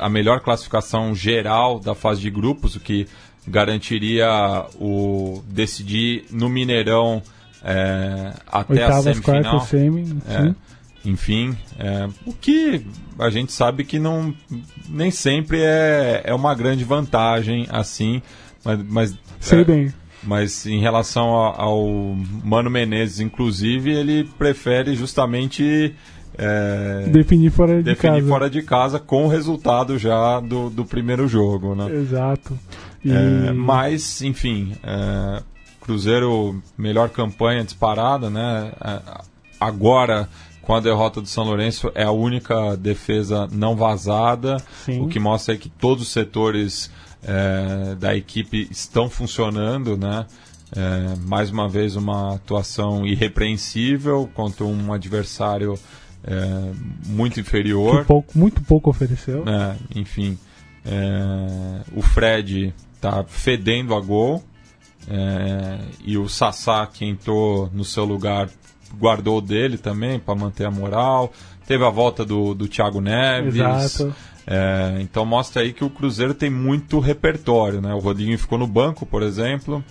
[0.00, 3.06] a melhor classificação geral da fase de grupos, o que
[3.46, 7.22] garantiria o decidir no Mineirão
[7.62, 9.42] é, até Oitavas, a semifinal.
[9.42, 10.54] quartas, semi, É,
[11.04, 12.84] enfim, é, o que
[13.18, 14.34] a gente sabe que não
[14.88, 18.22] nem sempre é, é uma grande vantagem assim,
[18.64, 19.94] mas, mas, Sei é, bem.
[20.22, 25.94] mas em relação ao, ao Mano Menezes, inclusive, ele prefere justamente
[26.36, 28.28] é, Definir fora de definir casa.
[28.28, 31.92] fora de casa com o resultado já do, do primeiro jogo, né?
[31.94, 32.58] Exato.
[33.04, 33.12] E...
[33.12, 35.42] É, mas, enfim, é,
[35.80, 38.72] Cruzeiro, melhor campanha disparada, né?
[38.82, 39.00] É,
[39.60, 40.28] agora,
[40.62, 45.02] com a derrota do São Lourenço, é a única defesa não vazada, Sim.
[45.02, 46.90] o que mostra que todos os setores
[47.22, 50.26] é, da equipe estão funcionando, né?
[50.76, 55.78] É, mais uma vez, uma atuação irrepreensível contra um adversário
[56.26, 56.72] é,
[57.06, 58.04] muito inferior.
[58.04, 59.44] pouco, muito pouco ofereceu.
[59.46, 60.38] É, enfim,
[60.84, 64.42] é, o Fred tá fedendo a gol
[65.08, 68.48] é, e o Sassá que entrou no seu lugar
[68.98, 71.32] guardou dele também para manter a moral.
[71.66, 73.54] Teve a volta do, do Thiago Neves.
[73.54, 74.14] Exato.
[74.46, 77.94] É, então mostra aí que o Cruzeiro tem muito repertório, né?
[77.94, 79.82] O Rodinho ficou no banco, por exemplo,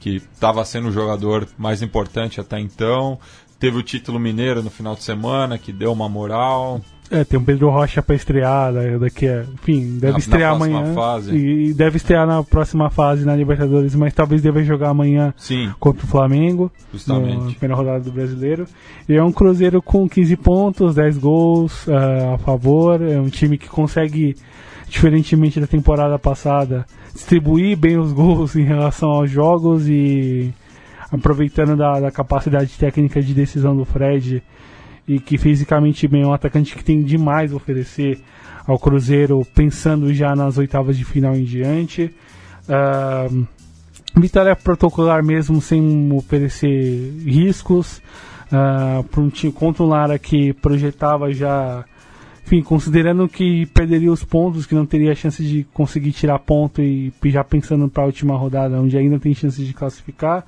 [0.00, 3.18] que estava sendo o jogador mais importante até então.
[3.60, 6.80] Teve o título mineiro no final de semana, que deu uma moral.
[7.10, 10.56] É, tem o Pedro Rocha pra estrear né, daqui a, enfim, deve Na- na estrear
[10.56, 11.36] próxima amanhã fase.
[11.36, 16.04] e deve estrear na próxima fase na Libertadores, mas talvez deva jogar amanhã Sim, contra
[16.04, 17.54] o Flamengo, na justamente.
[17.56, 18.64] primeira rodada do Brasileiro.
[19.08, 23.58] E é um Cruzeiro com 15 pontos, 10 gols ah, a favor, é um time
[23.58, 24.36] que consegue
[24.88, 30.54] diferentemente da temporada passada distribuir bem os gols em relação aos jogos e
[31.10, 34.42] aproveitando da, da capacidade técnica de decisão do Fred
[35.06, 38.20] e que fisicamente bem é um atacante que tem demais a oferecer
[38.66, 42.14] ao Cruzeiro, pensando já nas oitavas de final em diante.
[42.68, 43.26] Ah,
[44.16, 48.00] vitória protocolar mesmo, sem oferecer riscos.
[48.52, 51.84] ah, pra um time contra um Lara que projetava já.
[52.46, 57.12] Enfim, considerando que perderia os pontos, que não teria chance de conseguir tirar ponto e
[57.26, 60.44] já pensando para a última rodada, onde ainda tem chance de classificar.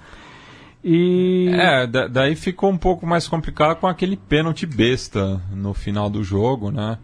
[0.85, 1.49] E.
[1.53, 6.25] É, da- daí ficou um pouco mais complicado com aquele pênalti besta no final do
[6.25, 6.99] jogo, né?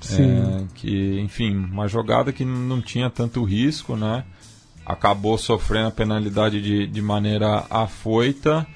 [0.00, 0.40] Sim.
[0.40, 4.24] É, que, enfim, uma jogada que não tinha tanto risco, né?
[4.86, 8.66] Acabou sofrendo a penalidade de, de maneira afoita.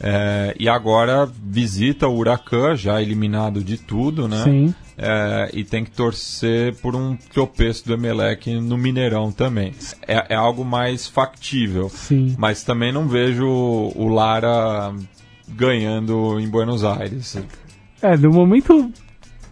[0.00, 4.42] é, e agora visita o Huracan, já eliminado de tudo, né?
[4.42, 4.74] Sim.
[5.02, 9.72] É, e tem que torcer por um tropeço do Emelec no Mineirão também.
[10.06, 11.88] É, é algo mais factível.
[11.88, 12.34] Sim.
[12.38, 14.92] Mas também não vejo o Lara
[15.48, 17.38] ganhando em Buenos Aires.
[18.02, 18.92] É, no momento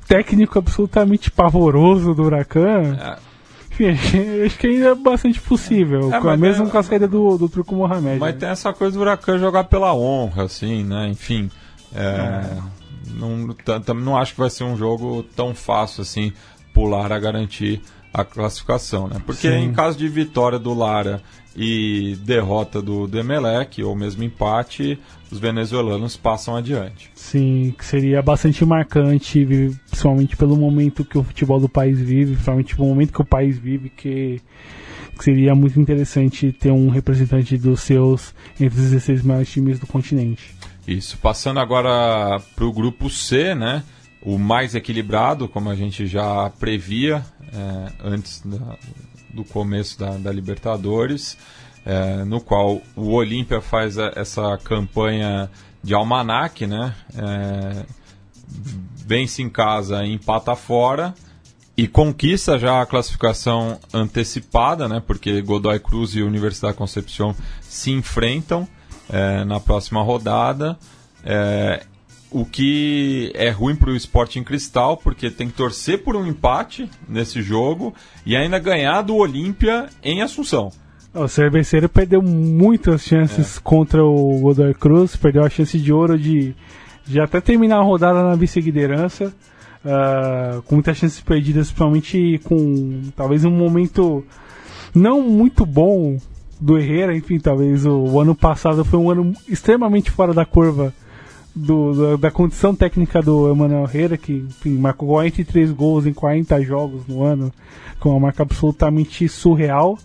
[0.06, 3.16] técnico absolutamente pavoroso do Huracan, É,
[3.70, 3.86] enfim,
[4.44, 6.12] acho que ainda é bastante possível.
[6.14, 8.18] É, com a mesmo é- com a saída do, do Turco Mohamed.
[8.18, 8.40] mas né?
[8.40, 11.08] tem essa coisa do Huracan jogar pela honra, assim, né?
[11.08, 11.50] Enfim.
[11.94, 12.77] é,
[13.18, 13.54] Não,
[13.94, 16.32] não acho que vai ser um jogo tão fácil assim
[16.72, 19.20] pro Lara garantir a classificação, né?
[19.24, 19.64] Porque Sim.
[19.64, 21.22] em caso de vitória do Lara
[21.54, 24.98] e derrota do, do Emelec, ou mesmo empate,
[25.30, 27.10] os venezuelanos passam adiante.
[27.14, 29.44] Sim, que seria bastante marcante,
[29.90, 33.58] principalmente pelo momento que o futebol do país vive, principalmente pelo momento que o país
[33.58, 34.40] vive, que,
[35.18, 39.86] que seria muito interessante ter um representante dos seus entre os 16 maiores times do
[39.86, 40.57] continente.
[40.88, 43.82] Isso, passando agora para o grupo C, né?
[44.22, 47.22] O mais equilibrado, como a gente já previa
[47.52, 48.76] é, antes da-
[49.30, 51.36] do começo da, da Libertadores,
[51.84, 55.50] é, no qual o Olímpia faz a- essa campanha
[55.82, 56.94] de almanac, né?
[57.16, 57.84] É,
[59.06, 61.14] vence em casa e empata fora
[61.76, 65.02] e conquista já a classificação antecipada, né?
[65.06, 68.66] Porque Godoy Cruz e Universidade Concepción se enfrentam
[69.10, 70.78] é, na próxima rodada.
[71.24, 71.82] É,
[72.30, 76.88] o que é ruim para o Sporting Cristal, porque tem que torcer por um empate
[77.08, 77.94] nesse jogo
[78.24, 80.70] e ainda ganhar do Olímpia em Assunção.
[81.14, 86.54] O Cerveceiro perdeu muitas chances contra o Godoy Cruz, perdeu a chance de ouro de,
[87.06, 89.32] de até terminar a rodada na vice-liderança,
[89.84, 94.24] ah, com muitas chances perdidas, principalmente com talvez um momento
[94.94, 96.18] não muito bom
[96.60, 100.92] do Herrera, enfim, talvez o, o ano passado foi um ano extremamente fora da curva
[101.54, 106.60] do- da- da condição técnica do Emanuel Herrera, que enfim, marcou 43 gols em 40
[106.62, 107.52] jogos no ano,
[108.00, 109.98] com uma marca absolutamente surreal.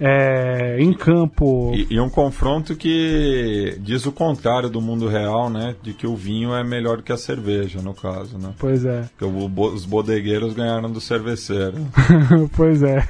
[0.00, 1.72] é, em campo.
[1.74, 5.74] E, e, um confronto que diz o contrário do mundo real, né?
[5.82, 8.50] De que o vinho é melhor do que a cerveja, no caso, né?
[8.60, 9.06] Pois é.
[9.18, 11.78] Que o, os bodegueiros ganharam do cerveceiro.
[12.56, 13.04] pois é.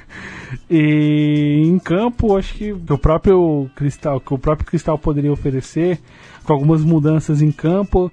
[0.70, 5.98] E em campo, acho que o próprio Cristal, que o próprio Cristal poderia oferecer,
[6.44, 8.11] com algumas mudanças em campo,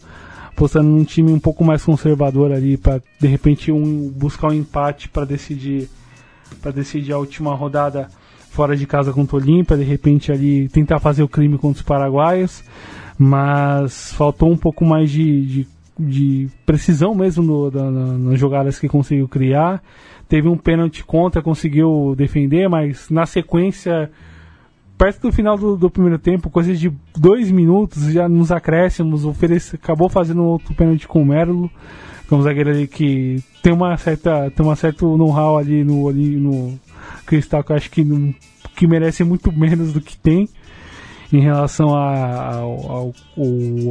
[0.55, 5.09] postando num time um pouco mais conservador ali para de repente um, buscar um empate
[5.09, 5.89] para decidir
[6.61, 8.07] para decidir a última rodada
[8.49, 11.85] fora de casa contra o Olímpia, de repente ali tentar fazer o crime contra os
[11.85, 12.63] paraguaios,
[13.17, 15.67] mas faltou um pouco mais de, de,
[15.99, 17.71] de precisão mesmo no,
[18.17, 19.83] nas jogadas que conseguiu criar.
[20.27, 24.09] Teve um pênalti contra, conseguiu defender, mas na sequência,
[24.97, 29.75] perto do final do, do primeiro tempo, coisa de dois minutos, já nos acréscimos, oferece,
[29.75, 31.69] acabou fazendo outro pênalti com o Merlo,
[32.27, 36.09] que é um zagueiro ali que tem uma certa, tem uma certo know-how ali no,
[36.09, 36.79] ali no
[37.25, 38.33] Cristal que eu acho que, não,
[38.75, 40.49] que merece muito menos do que tem
[41.31, 42.61] em relação a,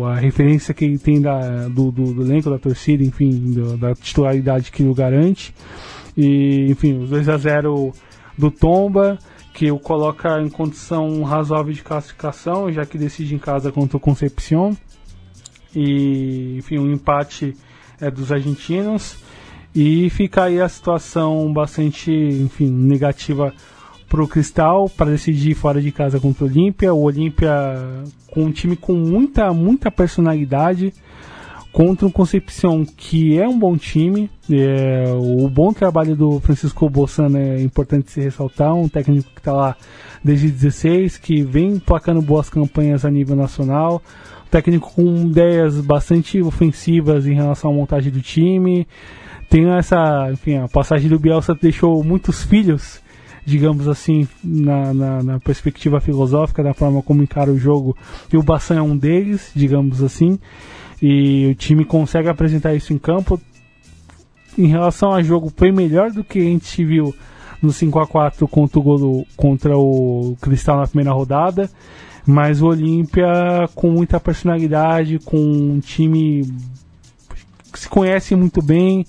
[0.08, 3.94] a referência que ele tem da, do, do, do elenco, da torcida, enfim, do, da
[3.94, 5.54] titularidade que o garante.
[6.16, 7.92] E, enfim, os 2 a 0
[8.36, 9.18] do Tomba,
[9.52, 14.00] que o coloca em condição razoável de classificação, já que decide em casa contra o
[14.00, 14.76] Concepción.
[15.74, 17.56] E, enfim, um empate
[18.00, 19.16] é dos argentinos.
[19.74, 23.52] E fica aí a situação bastante, enfim, negativa
[24.08, 26.94] para o Cristal para decidir fora de casa contra o Olímpia.
[26.94, 27.52] O Olímpia
[28.30, 30.92] com um time com muita, muita personalidade
[31.74, 34.30] contra um Concepción que é um bom time.
[34.48, 39.52] É, o bom trabalho do Francisco Bolsano é importante se ressaltar, um técnico que está
[39.52, 39.76] lá
[40.22, 44.00] desde 16, que vem placando boas campanhas a nível nacional.
[44.46, 48.86] Um técnico com ideias bastante ofensivas em relação à montagem do time
[49.50, 53.00] tem essa, enfim, a passagem do Bielsa deixou muitos filhos,
[53.44, 57.96] digamos assim, na, na, na, perspectiva filosófica da forma como encara o jogo,
[58.32, 60.38] e o Bassan é um deles, digamos assim,
[61.06, 63.38] e o time consegue apresentar isso em campo.
[64.56, 67.14] Em relação ao jogo, foi melhor do que a gente viu
[67.60, 71.68] no 5 a 4 contra o, contra o Cristal na primeira rodada,
[72.24, 76.50] mas o Olímpia com muita personalidade, com um time
[77.70, 79.04] que se conhece muito bem,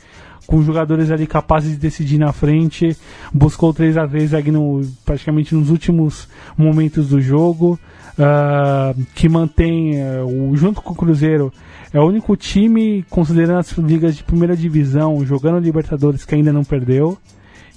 [0.46, 2.98] com jogadores ali capazes de decidir na frente,
[3.34, 6.28] buscou 3 a 3 ali no, praticamente nos últimos
[6.58, 7.80] momentos do jogo,
[8.20, 11.54] uh, que mantém, uh, junto com o Cruzeiro,
[11.96, 16.66] é o único time, considerando as ligas de primeira divisão, jogando Libertadores que ainda não
[16.66, 17.18] perdeu.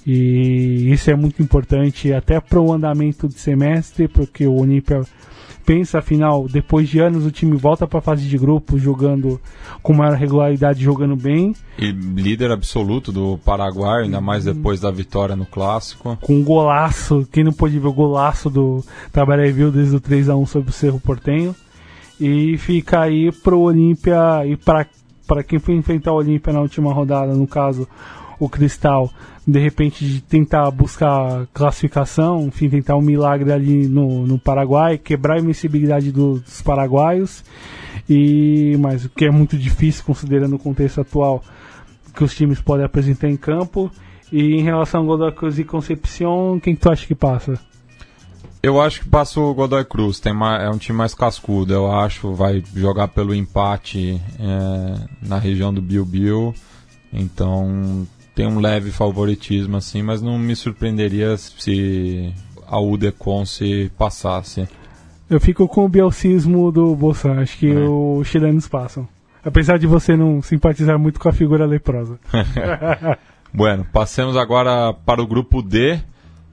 [0.05, 5.03] E isso é muito importante até para o andamento do semestre, porque o Olímpia
[5.65, 9.39] pensa, afinal, depois de anos o time volta para a fase de grupos jogando
[9.81, 11.55] com maior regularidade, jogando bem.
[11.77, 14.53] E líder absoluto do Paraguai, ainda mais uhum.
[14.53, 16.17] depois da vitória no clássico.
[16.19, 20.27] Com um golaço, quem não pôde ver o golaço do Tabaré viu desde o 3
[20.27, 21.55] a 1 sobre o Cerro Portenho.
[22.19, 27.33] E fica aí pro Olímpia e para quem foi enfrentar o Olímpia na última rodada,
[27.33, 27.87] no caso,
[28.39, 29.09] o Cristal,
[29.47, 35.35] de repente de tentar buscar classificação, enfim, tentar um milagre ali no, no Paraguai, quebrar
[35.35, 37.43] a invencibilidade do, dos paraguaios,
[38.09, 41.43] e mas o que é muito difícil considerando o contexto atual
[42.13, 43.91] que os times podem apresentar em campo.
[44.31, 47.59] E em relação ao Godoy Cruz e Concepción, quem que tu acha que passa?
[48.61, 51.89] Eu acho que passa o Godoy Cruz, tem uma, é um time mais cascudo, eu
[51.89, 56.53] acho, vai jogar pelo empate é, na região do Bill,
[57.13, 62.33] então tem um leve favoritismo assim, mas não me surpreenderia se
[62.67, 64.67] a Udecon se passasse.
[65.29, 67.79] Eu fico com o bielcismo do Bolsonaro, acho que é.
[67.79, 69.07] os chilenos passam.
[69.43, 72.19] Apesar de você não simpatizar muito com a figura leprosa.
[73.53, 75.97] bueno, passemos agora para o grupo D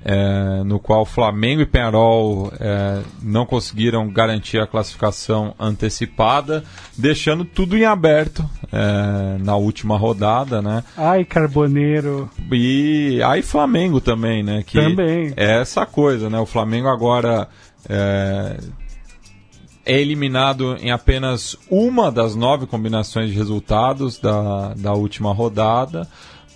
[0.09, 6.63] é, no qual Flamengo e Penarol é, não conseguiram garantir a classificação antecipada,
[6.97, 10.85] deixando tudo em aberto é, na última rodada, né?
[10.97, 12.31] Ai, Carboneiro.
[12.53, 14.63] E aí Flamengo também, né?
[14.65, 15.33] Que também.
[15.37, 16.39] É essa coisa, né?
[16.39, 17.49] O Flamengo agora
[17.89, 18.59] é,
[19.85, 26.07] é eliminado em apenas uma das nove combinações de resultados da, da última rodada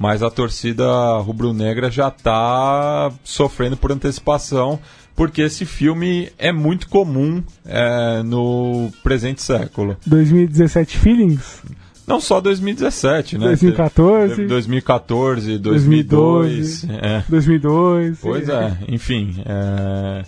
[0.01, 4.81] mas a torcida rubro-negra já está sofrendo por antecipação,
[5.15, 9.99] porque esse filme é muito comum é, no presente século.
[10.07, 11.63] 2017 Feelings?
[12.07, 13.45] Não só 2017, né?
[13.49, 14.47] 2014.
[14.47, 16.83] 2014, 2002.
[16.83, 17.25] 2012, é.
[17.29, 18.19] 2002.
[18.23, 19.37] Pois é, enfim.
[19.45, 20.25] É,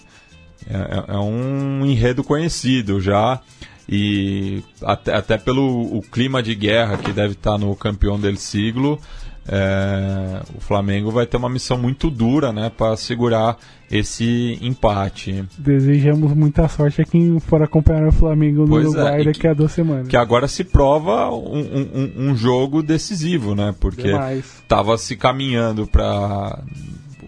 [0.69, 3.41] é, é, um enredo conhecido já.
[3.89, 9.01] E até, até pelo o clima de guerra que deve estar no campeão del siglo,
[9.49, 13.59] é, o Flamengo vai ter uma missão muito dura né, para segurar
[13.91, 15.45] esse empate.
[15.59, 19.41] Desejamos muita sorte a quem for acompanhar o Flamengo no pois é, Uruguai é, daqui
[19.41, 20.09] que, a duas semanas.
[20.09, 23.75] Que agora se prova um, um, um jogo decisivo, né?
[23.79, 26.63] Porque estava se caminhando para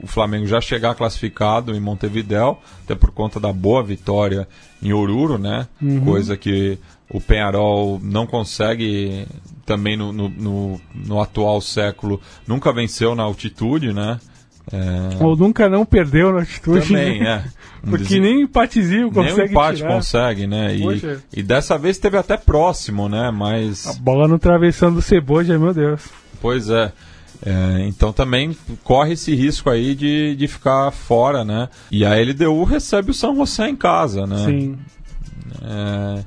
[0.02, 4.46] o Flamengo já chegar classificado em Montevidéu, até por conta da boa vitória
[4.82, 5.66] em Oruro, né?
[5.82, 6.00] Uhum.
[6.00, 6.78] Coisa que
[7.10, 9.26] o Penharol não consegue
[9.64, 14.18] também no, no, no, no atual século, nunca venceu na altitude, né?
[14.72, 15.22] É...
[15.22, 16.86] Ou nunca não perdeu na altitude.
[16.88, 17.44] Também, né?
[17.46, 17.64] é.
[17.88, 19.92] Porque nem empatezinho consegue Nem empate tirar.
[19.92, 20.74] consegue, né?
[20.74, 23.30] E, e, dessa vez teve até próximo, né?
[23.30, 23.86] Mas...
[23.86, 26.02] A bola no travessão do Ceboja, meu Deus.
[26.40, 26.92] Pois é.
[27.44, 31.68] É, então também corre esse risco aí de, de ficar fora, né?
[31.90, 34.46] E a LDU recebe o São José em casa, né?
[34.46, 34.78] Sim.
[35.62, 36.24] É,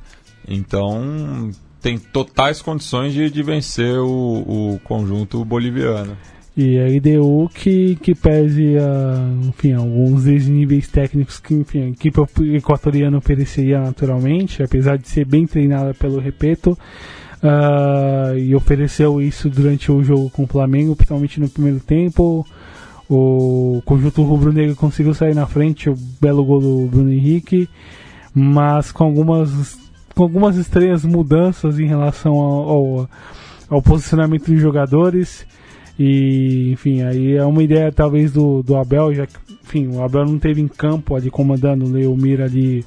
[0.48, 1.50] então
[1.82, 6.17] tem totais condições de, de vencer o, o conjunto boliviano.
[6.55, 12.19] E a LDU que, que pese a, enfim, alguns desníveis técnicos que enfim, a equipe
[12.55, 19.91] equatoriana ofereceria naturalmente, apesar de ser bem treinada pelo Repeto, uh, e ofereceu isso durante
[19.91, 22.43] o jogo com o Flamengo, principalmente no primeiro tempo.
[23.09, 27.69] O conjunto rubro-negro conseguiu sair na frente, o belo gol do Bruno Henrique,
[28.34, 29.78] mas com algumas,
[30.18, 33.09] com algumas estranhas mudanças em relação ao, ao,
[33.70, 35.45] ao posicionamento dos jogadores.
[35.97, 40.26] E, enfim, aí é uma ideia talvez do, do Abel, já que, enfim, o Abel
[40.26, 42.84] não teve em campo ali comandando, o Leomir ali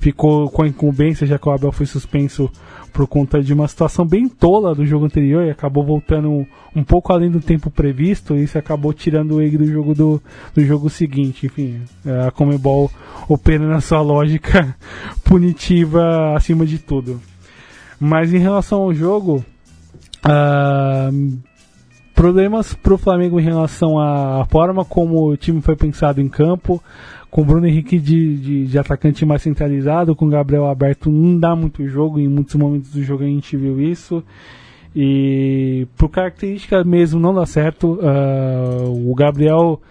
[0.00, 2.50] ficou com a incumbência, já que o Abel foi suspenso
[2.94, 7.12] por conta de uma situação bem tola do jogo anterior e acabou voltando um, pouco
[7.12, 10.22] além do tempo previsto e isso acabou tirando ele do jogo do,
[10.54, 11.46] do jogo seguinte.
[11.46, 11.82] Enfim,
[12.24, 12.88] a Comebol
[13.28, 14.76] opera na sua lógica
[15.24, 17.20] punitiva acima de tudo.
[17.98, 19.44] Mas em relação ao jogo,
[20.24, 21.38] uh,
[22.14, 26.80] problemas para o Flamengo em relação à forma como o time foi pensado em campo,
[27.34, 31.36] com o Bruno Henrique de, de, de, atacante mais centralizado, com o Gabriel aberto, não
[31.36, 34.22] dá muito jogo, em muitos momentos do jogo a gente viu isso.
[34.94, 37.94] E por característica mesmo não dá certo.
[37.94, 39.82] Uh, o Gabriel,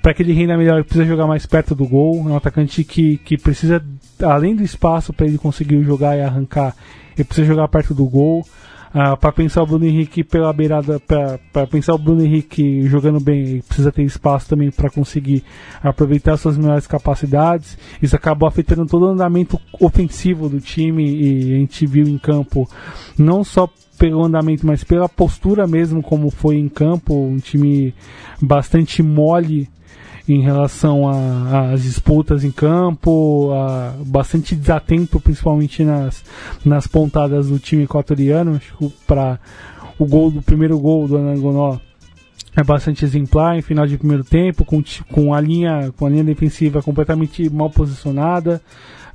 [0.00, 2.24] para que ele renda melhor, precisa jogar mais perto do gol.
[2.28, 3.84] É um atacante que, que precisa,
[4.22, 6.76] além do espaço para ele conseguir jogar e arrancar,
[7.16, 8.46] ele precisa jogar perto do gol.
[8.92, 13.60] Ah, para pensar o Bruno Henrique pela beirada, para pensar o Bruno Henrique jogando bem,
[13.60, 15.44] precisa ter espaço também para conseguir
[15.82, 17.76] aproveitar suas melhores capacidades.
[18.00, 22.68] Isso acabou afetando todo o andamento ofensivo do time e a gente viu em campo
[23.18, 23.68] não só
[23.98, 27.92] pelo andamento, mas pela postura mesmo como foi em campo, um time
[28.40, 29.68] bastante mole
[30.28, 31.08] em relação
[31.72, 36.22] às disputas em campo, a, bastante desatento, principalmente nas,
[36.64, 38.60] nas pontadas do time equatoriano.
[39.06, 39.40] Para
[39.98, 41.78] o gol do primeiro gol do Anangonó
[42.54, 46.24] é bastante exemplar em final de primeiro tempo, com, com, a, linha, com a linha
[46.24, 48.60] defensiva completamente mal posicionada,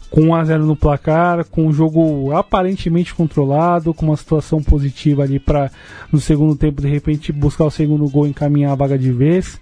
[0.10, 5.24] com 1 a 0 no placar, com o jogo aparentemente controlado, com uma situação positiva
[5.24, 5.72] ali para
[6.12, 9.60] no segundo tempo de repente buscar o segundo gol e encaminhar a vaga de vez.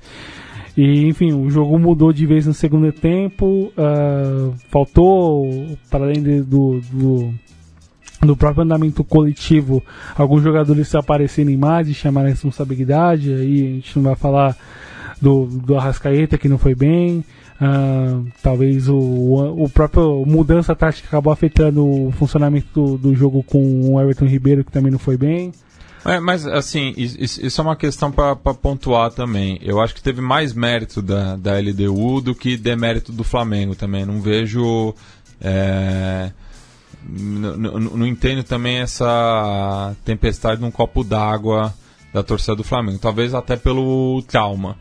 [0.75, 3.71] E enfim, o jogo mudou de vez no segundo tempo.
[3.77, 7.33] Uh, faltou, para além de, do, do,
[8.21, 9.83] do, próprio andamento coletivo,
[10.15, 13.33] alguns jogadores se aparecerem mais e chamarem a responsabilidade.
[13.33, 14.55] Aí a gente não vai falar
[15.21, 17.23] do, do Arrascaeta, que não foi bem.
[17.61, 23.93] Uh, talvez o, o próprio mudança tática acabou afetando o funcionamento do, do jogo com
[23.93, 25.51] o Everton Ribeiro, que também não foi bem.
[26.03, 29.59] É, mas, assim, isso é uma questão para pontuar também.
[29.61, 34.05] Eu acho que teve mais mérito da, da LDU do que demérito do Flamengo também.
[34.05, 34.95] Não vejo.
[35.39, 36.31] É,
[37.07, 41.73] não entendo também essa tempestade num copo d'água
[42.11, 42.97] da torcida do Flamengo.
[42.97, 44.77] Talvez até pelo trauma.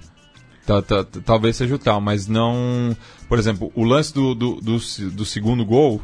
[1.24, 2.96] Talvez seja o trauma, mas não.
[3.28, 4.78] Por exemplo, o lance do, do, do,
[5.10, 6.00] do segundo gol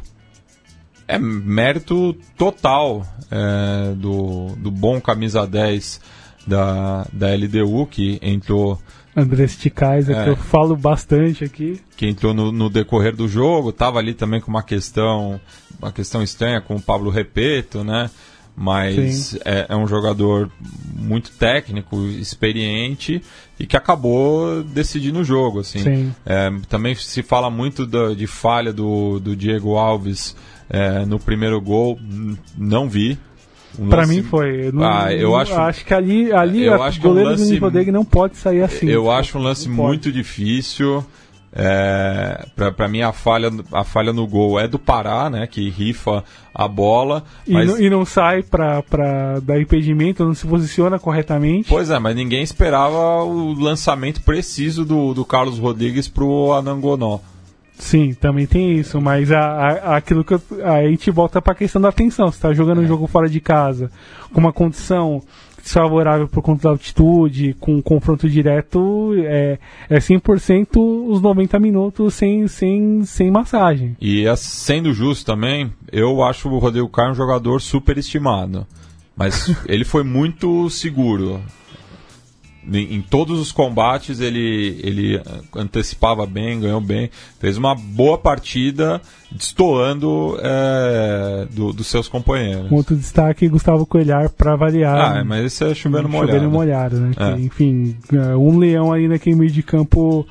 [1.07, 6.01] é mérito total é, do, do bom camisa 10
[6.45, 8.79] da, da LDU, que entrou.
[9.15, 11.81] André Sticais, é, que eu falo bastante aqui.
[11.95, 15.39] Que entrou no, no decorrer do jogo, estava ali também com uma questão,
[15.79, 18.09] uma questão estranha com o Pablo Repeto, né?
[18.59, 20.51] Mas é, é, um jogador
[20.95, 23.21] muito técnico, experiente
[23.59, 25.59] e que acabou decidindo o jogo.
[25.59, 26.11] Assim.
[26.25, 30.35] É, também se fala muito da, de falha do, do Diego Alves
[30.69, 31.99] é, no primeiro gol,
[32.57, 33.17] não vi.
[33.79, 34.67] Um para mim foi.
[34.67, 37.59] Eu, não, ah, eu acho, acho que ali, ali eu acho o goleiro um lance,
[37.59, 38.87] do dele não pode sair assim.
[38.87, 41.05] Eu acho um lance muito difícil.
[41.59, 42.45] É,
[42.75, 45.47] para mim a falha, a falha no gol é do Pará, né?
[45.47, 47.23] Que rifa a bola.
[47.47, 47.67] E, mas...
[47.67, 51.69] não, e não sai para dar impedimento, não se posiciona corretamente.
[51.69, 57.19] Pois é, mas ninguém esperava o lançamento preciso do, do Carlos Rodrigues pro Anangonó.
[57.77, 61.55] Sim, também tem isso, mas a, a, aquilo que eu, a gente volta para a
[61.55, 62.31] questão da atenção.
[62.31, 62.83] Você está jogando é.
[62.83, 63.91] um jogo fora de casa,
[64.33, 65.21] com uma condição
[65.61, 69.59] desfavorável por conta da altitude, com um confronto direto, é,
[69.89, 70.77] é 100%
[71.09, 73.95] os 90 minutos sem, sem, sem massagem.
[74.01, 78.65] E sendo justo também, eu acho o Rodrigo Caio um jogador superestimado.
[79.15, 81.41] Mas ele foi muito seguro
[82.73, 85.21] em todos os combates ele, ele
[85.55, 87.09] antecipava bem, ganhou bem,
[87.39, 89.01] fez uma boa partida,
[89.31, 92.71] destoando é, do, dos seus companheiros.
[92.71, 95.17] Um outro destaque Gustavo Coelhar para variar.
[95.17, 96.31] Ah, mas esse é chovendo molhado.
[96.33, 97.11] Chovendo molhado, né?
[97.17, 97.33] É.
[97.33, 100.25] Que, enfim, é, um leão aí naquele meio de campo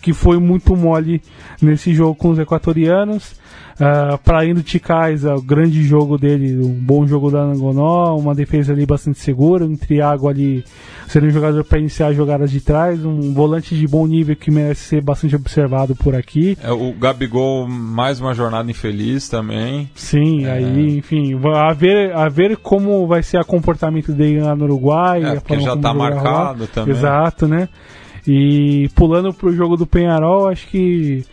[0.00, 1.22] que foi muito mole
[1.60, 3.38] nesse jogo com os equatorianos.
[3.80, 8.74] Uh, para indo Ticais, o grande jogo dele, um bom jogo da Angonó, uma defesa
[8.74, 10.62] ali bastante segura, um Triago ali
[11.08, 14.82] sendo um jogador para iniciar jogadas de trás, um volante de bom nível que merece
[14.82, 16.58] ser bastante observado por aqui.
[16.62, 19.90] É, o Gabigol, mais uma jornada infeliz também.
[19.94, 20.52] Sim, é.
[20.52, 25.24] aí, enfim, a ver, a ver como vai ser o comportamento dele lá no Uruguai.
[25.24, 26.94] É, porque já está marcado também.
[26.94, 27.66] Exato, né?
[28.26, 31.24] E pulando pro jogo do Penharol, acho que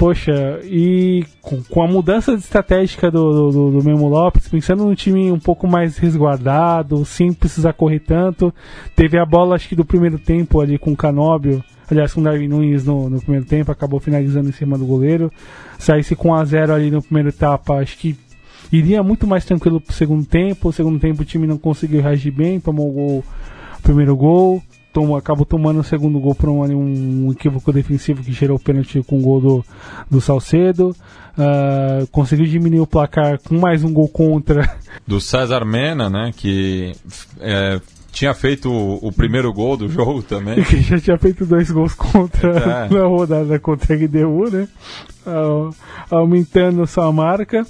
[0.00, 5.30] Poxa, e com, com, a mudança estratégica do, do, do Memo Lopes, pensando num time
[5.30, 8.50] um pouco mais resguardado, sem precisar correr tanto,
[8.96, 12.24] teve a bola, acho que do primeiro tempo ali com o Canóbio, aliás, com o
[12.24, 15.30] Darwin Nunes no, no primeiro tempo, acabou finalizando em cima do goleiro.
[15.78, 18.16] Saísse com 1 a 0 ali no primeiro etapa, acho que
[18.72, 20.70] iria muito mais tranquilo pro segundo tempo.
[20.70, 23.24] O segundo tempo o time não conseguiu reagir bem, tomou o, gol,
[23.78, 24.62] o primeiro gol
[24.92, 29.02] tomou, acabou tomando o segundo gol por um, um equívoco defensivo que gerou o pênalti
[29.02, 29.64] com o gol do,
[30.10, 30.94] do Salcedo.
[31.38, 34.68] Uh, conseguiu diminuir o placar com mais um gol contra.
[35.06, 36.32] Do César Mena, né?
[36.36, 36.92] Que
[37.38, 37.80] é,
[38.12, 40.62] tinha feito o, o, primeiro gol do jogo também.
[40.64, 42.88] que já tinha feito dois gols contra é.
[42.92, 44.68] na rodada contra a GDU, né?
[45.26, 45.74] Uh,
[46.10, 47.64] aumentando sua marca.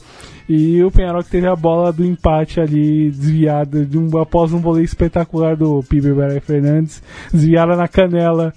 [0.53, 4.59] E o Penharol que teve a bola do empate ali desviada de um, após um
[4.59, 6.09] voleio espetacular do Pibe
[6.40, 7.01] Fernandes,
[7.32, 8.53] desviada na canela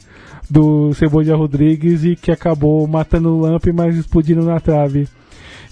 [0.49, 5.07] do Cebolinha Rodrigues e que acabou matando o Lamp, mas explodindo na trave.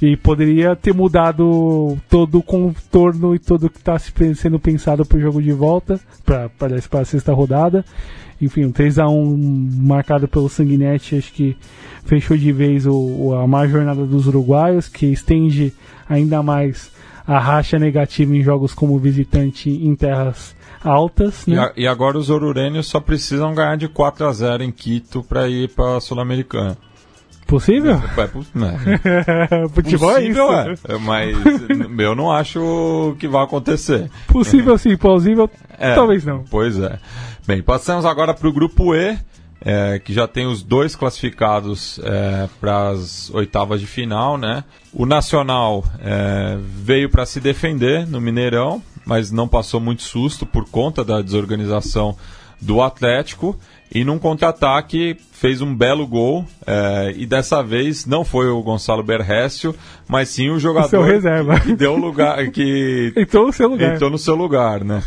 [0.01, 5.21] E poderia ter mudado todo o contorno e tudo que está sendo pensado para o
[5.21, 6.49] jogo de volta, para
[7.01, 7.85] a sexta rodada.
[8.41, 9.37] Enfim, um 3x1
[9.77, 11.55] marcado pelo Sanguinete, acho que
[12.03, 15.71] fechou de vez o, a má jornada dos uruguaios, que estende
[16.09, 16.91] ainda mais
[17.27, 21.45] a racha negativa em jogos como visitante em terras altas.
[21.45, 21.55] Né?
[21.55, 25.23] E, a, e, agora os orurênios só precisam ganhar de 4 a 0 em Quito
[25.23, 26.77] para ir para a Sul-Americana.
[27.51, 28.01] Possível?
[28.17, 29.67] É, é.
[29.75, 30.87] Futebol Possível é isso.
[30.87, 31.35] É, mas
[31.99, 34.09] eu não acho que vai acontecer.
[34.27, 36.45] Possível sim, plausível é, talvez não.
[36.49, 36.97] Pois é.
[37.45, 39.17] Bem, passamos agora para o grupo E
[39.59, 44.63] é, que já tem os dois classificados é, para as oitavas de final, né?
[44.93, 50.69] O Nacional é, veio para se defender no Mineirão, mas não passou muito susto por
[50.69, 52.15] conta da desorganização
[52.61, 53.59] do Atlético
[53.93, 59.03] e num contra-ataque fez um belo gol é, e dessa vez não foi o Gonçalo
[59.03, 59.75] Berrécio,
[60.07, 60.89] mas sim o jogador
[61.59, 65.03] que, que, deu lugar que entrou no seu lugar, entrou no seu lugar, né?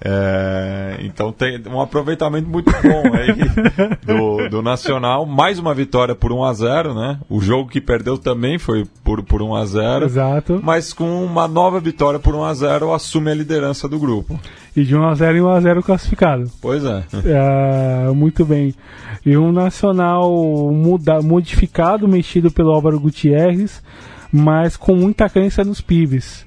[0.00, 3.34] É, então tem um aproveitamento muito bom aí
[4.06, 5.26] do, do Nacional.
[5.26, 7.18] Mais uma vitória por 1 a 0 né?
[7.28, 10.60] O jogo que perdeu também foi por, por 1 a 0 Exato.
[10.62, 14.38] Mas com uma nova vitória por 1 a 0 assume a liderança do grupo.
[14.76, 16.50] E de 1 a 0 em 1 a 0 classificado.
[16.60, 17.02] Pois é.
[17.24, 18.74] é muito bem.
[19.26, 20.30] E um Nacional
[20.72, 23.82] muda, modificado, mexido pelo Álvaro Gutierrez,
[24.32, 26.46] mas com muita crença nos pibes.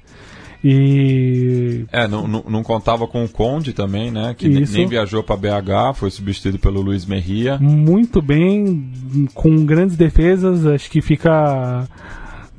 [0.64, 1.86] E.
[1.91, 4.36] É, não, não, não, contava com o Conde também, né?
[4.38, 4.74] Que Isso.
[4.74, 7.57] nem viajou para BH, foi substituído pelo Luiz Merria.
[7.59, 8.91] Muito bem,
[9.34, 11.88] com grandes defesas, acho que fica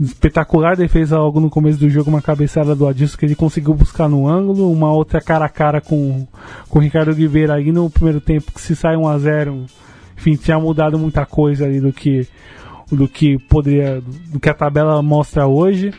[0.00, 4.08] espetacular defesa logo no começo do jogo, uma cabeçada do Adilson que ele conseguiu buscar
[4.08, 6.26] no ângulo, uma outra cara a cara com,
[6.68, 9.66] com o Ricardo Oliveira aí no primeiro tempo, que se sai 1 a 0
[10.16, 12.26] enfim, tinha mudado muita coisa ali do que
[12.90, 15.92] do que poderia, do que a tabela mostra hoje.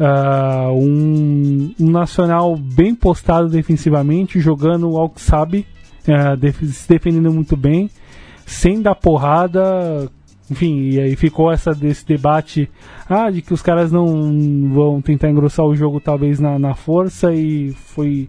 [0.00, 5.66] Uh, um, um, Nacional bem postado defensivamente, jogando ao que sabe,
[6.08, 7.90] uh, def se defendendo muito bem,
[8.46, 10.10] sem dar porrada.
[10.50, 12.68] Enfim, e aí ficou essa, esse debate
[13.08, 14.06] ah, de que os caras não
[14.72, 18.26] vão tentar engrossar o jogo talvez na, na força e foi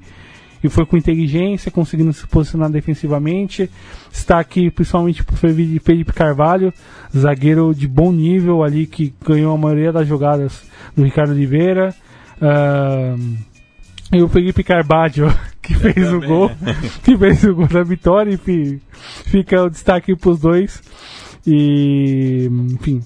[0.64, 3.70] e foi com inteligência, conseguindo se posicionar defensivamente.
[4.12, 6.74] Está aqui principalmente para Felipe Carvalho,
[7.16, 10.64] zagueiro de bom nível ali que ganhou a maioria das jogadas
[10.96, 11.94] do Ricardo Oliveira.
[12.42, 13.38] Uh,
[14.14, 16.52] e o Felipe Carvalho, que fez o gol,
[17.04, 18.80] que fez o gol da vitória, enfim,
[19.26, 20.82] fica o destaque para os dois.
[21.48, 23.02] E, enfim,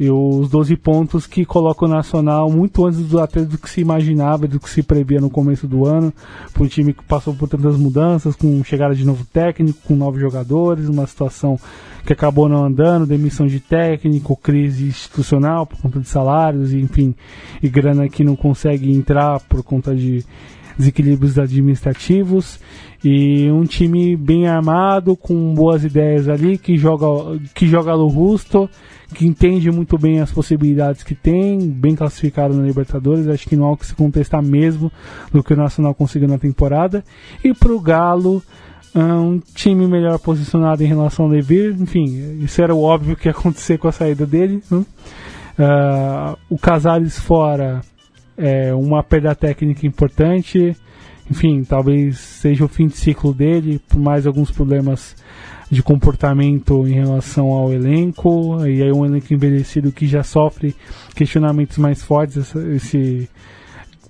[0.00, 3.82] e os 12 pontos que coloca o Nacional muito antes do, até do que se
[3.82, 6.10] imaginava, do que se previa no começo do ano.
[6.54, 10.18] Foi um time que passou por tantas mudanças, com chegada de novo técnico, com novos
[10.18, 11.60] jogadores, uma situação
[12.06, 17.14] que acabou não andando, demissão de técnico, crise institucional por conta de salários, e, enfim,
[17.62, 20.24] e grana que não consegue entrar por conta de
[20.80, 22.58] desequilíbrios administrativos
[23.04, 28.68] e um time bem armado com boas ideias ali que joga que joga robusto
[29.14, 33.66] que entende muito bem as possibilidades que tem, bem classificado na Libertadores, acho que não
[33.66, 34.90] há o que se contestar mesmo
[35.32, 37.04] do que o Nacional conseguiu na temporada.
[37.42, 38.40] E para o Galo,
[38.94, 43.32] um time melhor posicionado em relação ao Levir, enfim, isso era o óbvio que ia
[43.32, 44.62] acontecer com a saída dele.
[44.70, 44.86] Uh,
[46.48, 47.80] o Casares fora
[48.40, 50.74] é uma perda técnica importante,
[51.30, 55.14] enfim, talvez seja o fim de ciclo dele, por mais alguns problemas
[55.70, 60.74] de comportamento em relação ao elenco, e aí um elenco envelhecido que já sofre
[61.14, 63.28] questionamentos mais fortes, esse,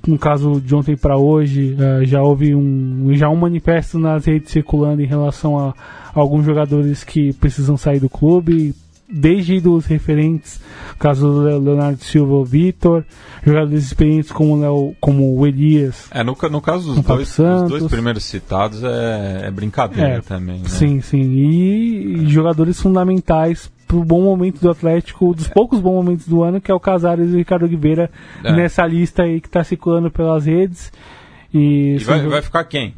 [0.06, 4.50] no caso de ontem para hoje, uh, já houve um, já um manifesto nas redes
[4.50, 5.74] circulando em relação a,
[6.14, 8.74] a alguns jogadores que precisam sair do clube,
[9.10, 10.60] desde os referentes,
[10.98, 13.04] caso do Leonardo Silva ou Vitor,
[13.44, 16.08] jogadores experientes como o, Leo, como o Elias.
[16.10, 17.36] É, no, no caso dos dois,
[17.68, 20.60] dois, primeiros citados é, é brincadeira é, também.
[20.60, 20.68] Né?
[20.68, 21.22] Sim, sim.
[21.22, 22.28] E, é.
[22.28, 26.70] jogadores fundamentais para o bom momento do Atlético, dos poucos bons momentos do ano, que
[26.70, 28.08] é o Casares e o Ricardo Oliveira
[28.44, 28.52] é.
[28.52, 30.92] nessa lista aí que está circulando pelas redes.
[31.52, 32.94] E, e vai, vai ficar quem?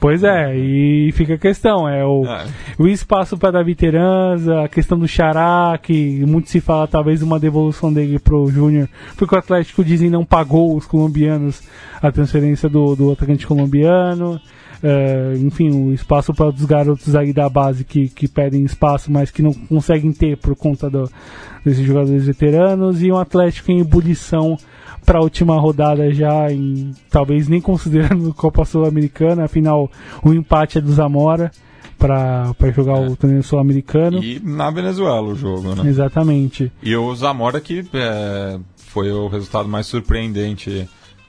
[0.00, 2.46] Pois é, e fica a questão, é o, é.
[2.78, 7.40] o espaço para Davi Teranza, a questão do Xará, que muito se fala talvez uma
[7.40, 11.62] devolução dele pro Júnior, porque o Atlético dizem não pagou os colombianos
[12.00, 14.40] a transferência do, do atacante colombiano.
[14.80, 19.32] Uh, enfim, o espaço para os garotos aí da base que, que pedem espaço, mas
[19.32, 21.10] que não conseguem ter por conta do,
[21.64, 24.56] desses jogadores veteranos, e um Atlético em ebulição
[25.08, 29.90] para a última rodada já, em, talvez nem considerando Copa Sul-Americana, afinal
[30.22, 31.50] o empate é do Zamora
[31.96, 33.08] para jogar é.
[33.08, 34.22] o torneio sul-americano.
[34.22, 35.88] E na Venezuela o jogo, né?
[35.88, 36.70] Exatamente.
[36.82, 40.86] E o Zamora que é, foi o resultado mais surpreendente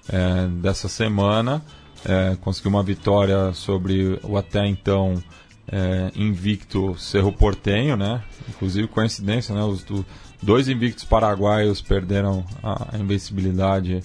[0.10, 1.64] é, dessa semana,
[2.06, 5.24] é, conseguiu uma vitória sobre o até então
[5.72, 8.22] é, invicto Cerro Portenho, né?
[8.50, 9.64] Inclusive coincidência, né?
[9.64, 10.06] Os, do,
[10.42, 14.02] Dois invictos paraguaios perderam a invencibilidade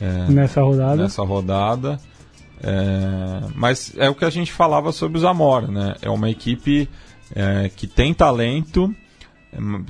[0.00, 1.02] é, nessa rodada.
[1.02, 2.00] Nessa rodada.
[2.62, 5.94] É, mas é o que a gente falava sobre o Zamora, né?
[6.00, 6.88] É uma equipe
[7.34, 8.94] é, que tem talento,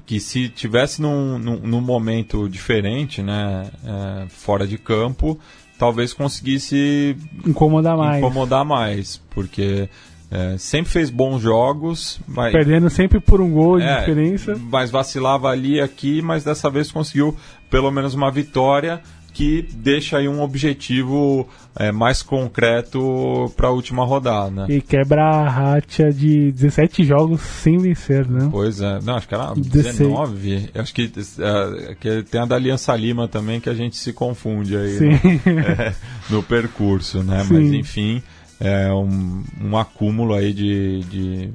[0.05, 5.39] que se tivesse num, num, num momento diferente, né, é, fora de campo,
[5.79, 7.17] talvez conseguisse
[7.47, 8.19] incomodar mais.
[8.19, 9.89] Incomodar mais, porque
[10.35, 12.19] é, sempre fez bons jogos.
[12.27, 14.59] Mas, Perdendo sempre por um gol de é, diferença.
[14.69, 17.37] Mas vacilava ali e aqui, mas dessa vez conseguiu
[17.71, 19.01] pelo menos uma vitória
[19.33, 24.67] que deixa aí um objetivo é, mais concreto para a última rodada.
[24.67, 24.77] Né?
[24.77, 28.49] E quebra a racha de 17 jogos sem vencer, né?
[28.51, 30.71] Pois é, não, acho que era 19.
[30.75, 34.77] Acho que, é, que tem a da Aliança Lima também que a gente se confunde
[34.77, 35.95] aí no, é,
[36.31, 37.43] no, percurso, né?
[37.45, 37.55] Sim.
[37.55, 38.23] Mas enfim
[38.61, 41.51] é, um, um acúmulo aí de, de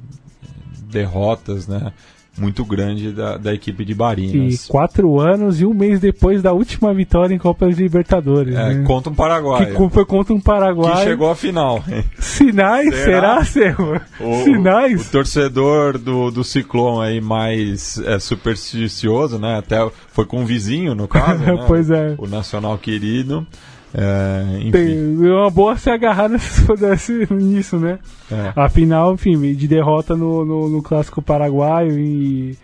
[0.89, 1.91] derrotas, né?
[2.39, 4.65] muito grande da, da equipe de Barinas.
[4.65, 8.55] E quatro anos e um mês depois da última vitória em Copa Libertadores.
[8.55, 8.83] É, né?
[8.85, 9.73] contra um Paraguai.
[9.73, 10.97] Que foi contra um Paraguai.
[10.97, 11.83] Que chegou à final.
[12.17, 15.07] Sinais, será, será O, Sinais?
[15.07, 19.57] O torcedor do, do Ciclone aí mais é, supersticioso, né?
[19.57, 19.77] Até
[20.11, 21.65] foi com um vizinho, no caso, né?
[21.67, 22.15] pois é.
[22.17, 23.45] O Nacional Querido.
[23.93, 24.71] É, enfim.
[24.71, 27.99] Tem, é uma boa se agarrar nesse, nisso, né?
[28.31, 28.53] É.
[28.55, 32.57] Afinal, enfim, de derrota no, no, no clássico paraguaio e,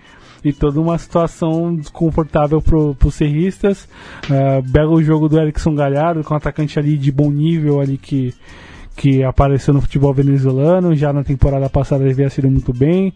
[0.44, 3.88] e toda uma situação desconfortável para os serristas.
[4.30, 8.34] Uh, belo jogo do Erickson Galhardo, com um atacante ali de bom nível ali que,
[8.96, 10.96] que apareceu no futebol venezuelano.
[10.96, 13.14] Já na temporada passada ele havia sido muito bem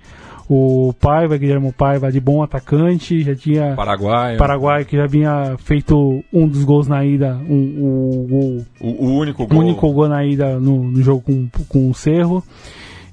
[0.50, 6.24] o Paiva, Guilherme Paiva, de bom atacante, já tinha Paraguai, Paraguai que já vinha feito
[6.34, 10.26] um dos gols na ida, um, um, um o, o, único gol, único gol na
[10.26, 12.44] ida no, no jogo com, com o Cerro.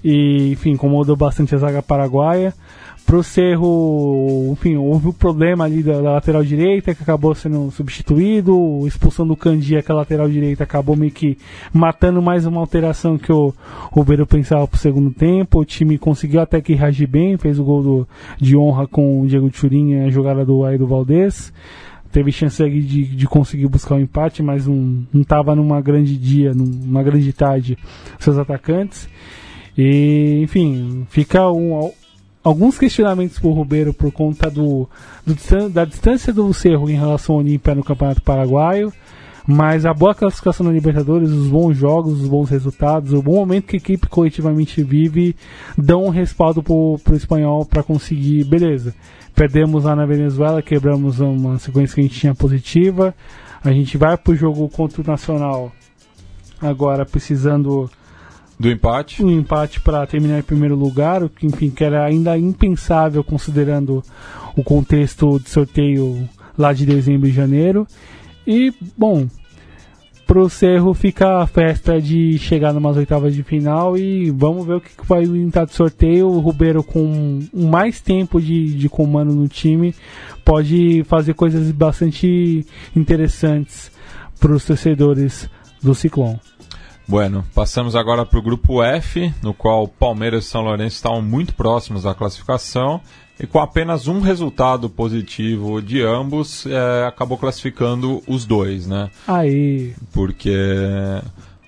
[0.03, 2.55] e, enfim, incomodou bastante a zaga paraguaia.
[3.07, 7.71] Pro Cerro, enfim, houve o um problema ali da, da, lateral direita que acabou sendo
[7.71, 11.39] substituído, expulsão do Candia, que a lateral direita acabou meio que
[11.73, 13.55] matando mais uma alteração que o
[13.95, 15.61] Ribeiro pensava pro segundo tempo.
[15.61, 18.09] O time conseguiu até que reagir bem, fez o gol do,
[18.41, 21.53] de honra com o Diego Turinha, a jogada do Airo Valdez
[22.11, 26.55] teve chance de, de conseguir buscar o um empate, mas não estava numa grande dia,
[26.55, 27.77] numa grande tarde,
[28.19, 29.07] seus atacantes.
[29.77, 31.93] E, enfim, fica um,
[32.47, 34.89] alguns questionamentos por Ribeiro por conta do,
[35.27, 38.93] do, da distância do Cerro em relação ao Olímpia no Campeonato Paraguaio.
[39.45, 43.67] Mas a boa classificação na Libertadores, os bons jogos, os bons resultados, o bom momento
[43.67, 45.35] que a equipe coletivamente vive,
[45.77, 48.95] dão um respaldo para o espanhol para conseguir, beleza.
[49.35, 53.13] Perdemos lá na Venezuela, quebramos uma sequência que a gente tinha positiva.
[53.63, 55.73] A gente vai para o jogo contra o Nacional
[56.61, 57.91] agora precisando
[58.59, 59.23] do empate.
[59.23, 64.03] Um empate para terminar em primeiro lugar, o que enfim que era ainda impensável considerando
[64.57, 67.87] o contexto de sorteio lá de dezembro e janeiro.
[68.47, 69.27] E bom,
[70.27, 74.81] pro Cerro fica a festa de chegar numas oitavas de final e vamos ver o
[74.81, 76.29] que vai entrar de sorteio.
[76.29, 79.95] O Rubeiro com mais tempo de, de comando no time
[80.45, 83.91] pode fazer coisas bastante interessantes
[84.41, 85.49] para os torcedores
[85.83, 86.41] do Ciclone.
[87.09, 91.55] Bueno, passamos agora para o grupo F, no qual Palmeiras e São Lourenço estavam muito
[91.55, 93.01] próximos da classificação
[93.39, 99.11] e com apenas um resultado positivo de ambos, é, acabou classificando os dois, né?
[99.29, 99.95] Aí.
[100.13, 100.57] Porque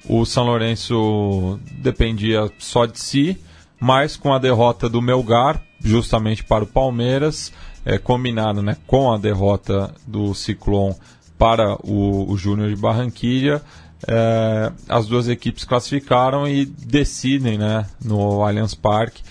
[0.09, 3.39] o São Lourenço dependia só de si,
[3.79, 7.53] mas com a derrota do Melgar, justamente para o Palmeiras,
[7.85, 10.97] é, combinado né, com a derrota do Ciclone
[11.39, 13.63] para o, o Júnior de Barranquilha,
[14.07, 19.23] é, as duas equipes classificaram e decidem né, no Allianz Parque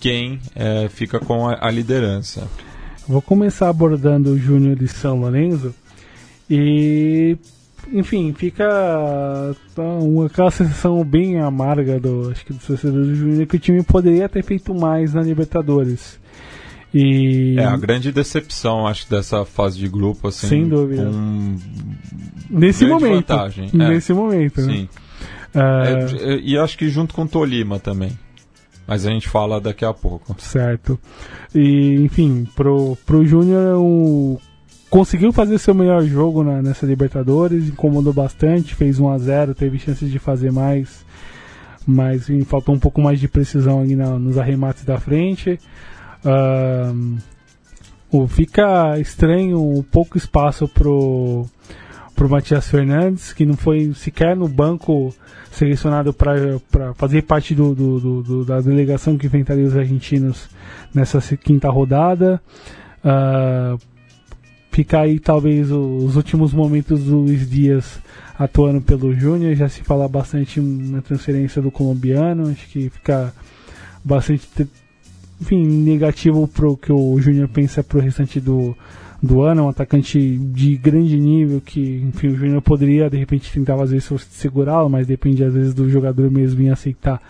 [0.00, 2.48] quem é, fica com a, a, liderança.
[3.06, 5.74] Vou começar abordando o Júnior de São Lourenço
[6.50, 7.36] e
[7.92, 13.56] enfim, fica uma, aquela sensação bem amarga do, acho que do torcedor do Júnior que
[13.56, 16.18] o time poderia ter feito mais na Libertadores.
[16.94, 17.56] E...
[17.58, 20.48] É a grande decepção, acho, dessa fase de grupo, assim.
[20.48, 21.04] Sem dúvida.
[21.04, 21.56] Com
[22.48, 23.28] nesse momento.
[23.28, 23.70] Vantagem.
[23.72, 24.14] Nesse é.
[24.14, 24.60] momento.
[24.62, 24.72] Né?
[24.72, 24.88] Sim.
[25.54, 26.16] Uh...
[26.20, 28.16] É, e acho que junto com Tolima também.
[28.86, 30.36] Mas a gente fala daqui a pouco.
[30.38, 30.98] Certo.
[31.54, 34.38] E, enfim, pro, pro Júnior um,
[34.88, 39.78] conseguiu fazer seu melhor jogo na, nessa Libertadores, incomodou bastante, fez 1 a 0 teve
[39.78, 41.04] chances de fazer mais,
[41.84, 45.58] mas enfim, faltou um pouco mais de precisão ali na, nos arremates da frente.
[46.26, 47.16] Uh,
[48.28, 51.46] fica estranho um pouco espaço pro,
[52.14, 55.14] pro Matias Fernandes, que não foi sequer no banco
[55.52, 56.58] selecionado para
[56.94, 60.48] fazer parte do, do, do, da delegação que enfrentaria os argentinos
[60.92, 62.40] nessa quinta rodada.
[63.04, 63.78] Uh,
[64.70, 68.00] fica aí talvez os últimos momentos do Luiz Dias
[68.38, 73.32] atuando pelo Júnior, já se fala bastante na transferência do colombiano, acho que fica
[74.04, 74.46] bastante
[75.40, 78.76] enfim, negativo pro que o Júnior pensa pro restante do,
[79.22, 83.80] do ano, um atacante de grande nível que, enfim, o Júnior poderia de repente tentar
[83.80, 87.20] às vezes segurá-lo, mas depende às vezes do jogador mesmo em aceitar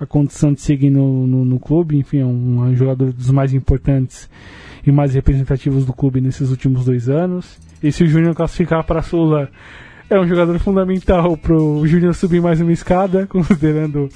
[0.00, 3.52] a condição de seguir no, no, no clube, enfim, é um, um, jogador dos mais
[3.52, 4.30] importantes
[4.86, 7.58] e mais representativos do clube nesses últimos dois anos.
[7.82, 9.50] E se o Júnior classificar para a Sula,
[10.08, 14.08] é um jogador fundamental para o Júnior subir mais uma escada, considerando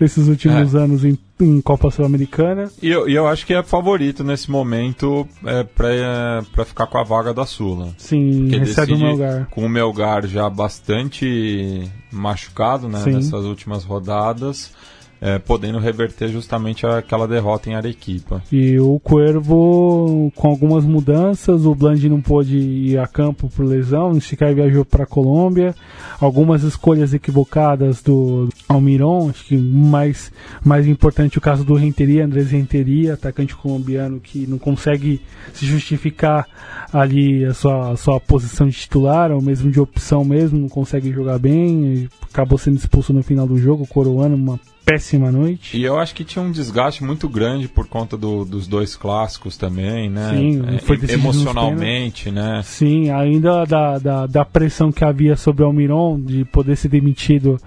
[0.00, 0.78] esses últimos é.
[0.78, 2.70] anos em, em Copa Sul-Americana.
[2.82, 6.98] E eu, e eu acho que é favorito nesse momento é, para é, ficar com
[6.98, 7.92] a vaga da Sula.
[7.98, 9.48] Sim, Porque recebe o Melgar.
[9.50, 14.72] Com o Melgar já bastante machucado né, nessas últimas rodadas
[15.20, 18.42] é, podendo reverter justamente aquela derrota em Arequipa.
[18.52, 24.10] E o Cuervo com algumas mudanças, o Bland não pôde ir a campo por lesão,
[24.10, 25.74] o Chicago viajou para a Colômbia,
[26.20, 30.32] algumas escolhas equivocadas do Almiron, acho que mais,
[30.64, 35.20] mais importante o caso do Renteria, Andrés Renteria, atacante colombiano que não consegue
[35.52, 36.46] se justificar
[36.92, 41.12] ali a sua, a sua posição de titular, ou mesmo de opção mesmo, não consegue
[41.12, 44.58] jogar bem, acabou sendo expulso no final do jogo, coroando uma
[44.88, 45.76] péssima noite.
[45.76, 49.58] E eu acho que tinha um desgaste muito grande por conta do, dos dois clássicos
[49.58, 50.30] também, né?
[50.30, 52.62] Sim, é, foi emocionalmente, né?
[52.64, 57.60] Sim, ainda da, da, da, pressão que havia sobre o Almiron de poder ser demitido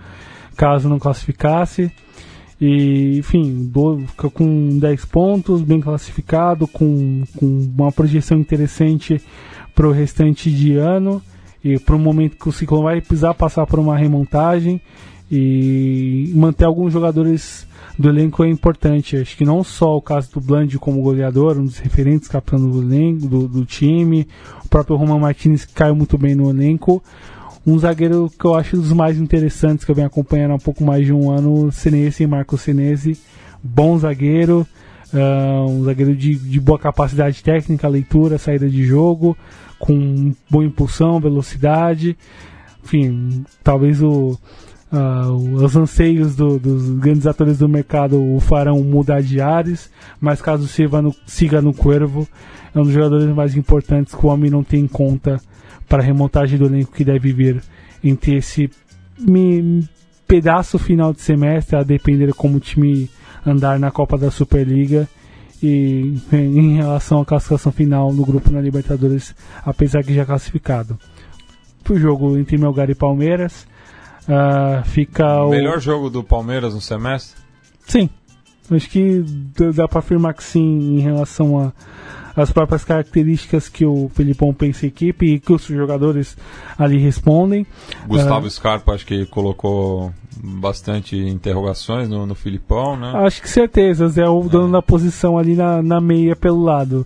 [0.57, 1.91] caso não classificasse.
[2.59, 4.03] E, enfim, do,
[4.34, 9.22] com 10 pontos, bem classificado, com, com uma projeção interessante
[9.76, 11.22] para o restante de ano
[11.63, 14.82] e para o momento que o Ciclone vai precisar passar por uma remontagem
[15.32, 17.65] E manter alguns jogadores
[17.97, 19.15] do elenco é importante.
[19.15, 22.82] Acho que não só o caso do Bland como goleador, um dos referentes capitão do,
[22.82, 24.27] elenco, do, do time,
[24.65, 27.01] o próprio Roman Martinez que caiu muito bem no elenco.
[27.65, 30.84] Um zagueiro que eu acho dos mais interessantes que eu venho acompanhando há um pouco
[30.84, 33.17] mais de um ano, Senesi, Marco Senesi,
[33.63, 34.65] bom zagueiro,
[35.13, 39.38] uh, um zagueiro de, de boa capacidade técnica, leitura, saída de jogo,
[39.77, 42.17] com boa impulsão, velocidade.
[42.84, 44.39] Enfim, talvez o,
[44.91, 49.89] uh, os anseios do, dos grandes atores do mercado o farão mudar de ares,
[50.19, 52.27] mas caso siga no, siga no Cuervo,
[52.73, 55.39] é um dos jogadores mais importantes que o homem não tem em conta
[55.87, 57.61] para a remontagem do elenco que deve vir
[58.03, 58.69] entre esse
[60.27, 63.09] pedaço final de semestre, a depender como o time
[63.45, 65.07] andar na Copa da Superliga
[65.61, 69.35] e em relação à classificação final no grupo na Libertadores,
[69.65, 70.97] apesar que já classificado.
[71.89, 73.67] O jogo entre Melgar e Palmeiras
[74.32, 77.41] uh, fica o melhor jogo do Palmeiras no semestre.
[77.86, 78.09] Sim,
[78.71, 79.23] acho que
[79.75, 81.71] dá para afirmar que sim em relação a
[82.36, 86.38] as próprias características que o Felipão pensa em equipe e que os jogadores
[86.77, 87.65] ali respondem.
[88.07, 93.11] Gustavo uh, Scarpa acho que colocou bastante interrogações no, no Filipão, né?
[93.15, 94.71] Acho que certeza, Zé o dono é.
[94.71, 97.05] da posição ali na, na meia pelo lado.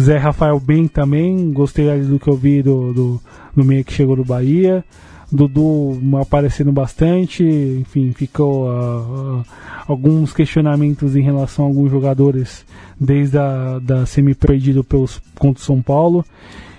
[0.00, 3.20] Zé Rafael bem também, gostei ali do que eu vi do, do,
[3.54, 4.84] do meia que chegou do Bahia.
[5.32, 9.44] Dudu aparecendo bastante, enfim, ficou uh, uh,
[9.88, 12.66] alguns questionamentos em relação a alguns jogadores
[13.00, 16.22] desde a da semi perdido pelos contra o São Paulo.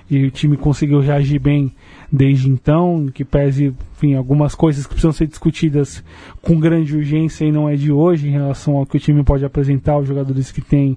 [0.08, 1.72] E o time conseguiu reagir bem
[2.12, 6.04] desde então, que pese, enfim, algumas coisas que precisam ser discutidas
[6.44, 9.44] com grande urgência e não é de hoje em relação ao que o time pode
[9.44, 10.96] apresentar, os jogadores que tem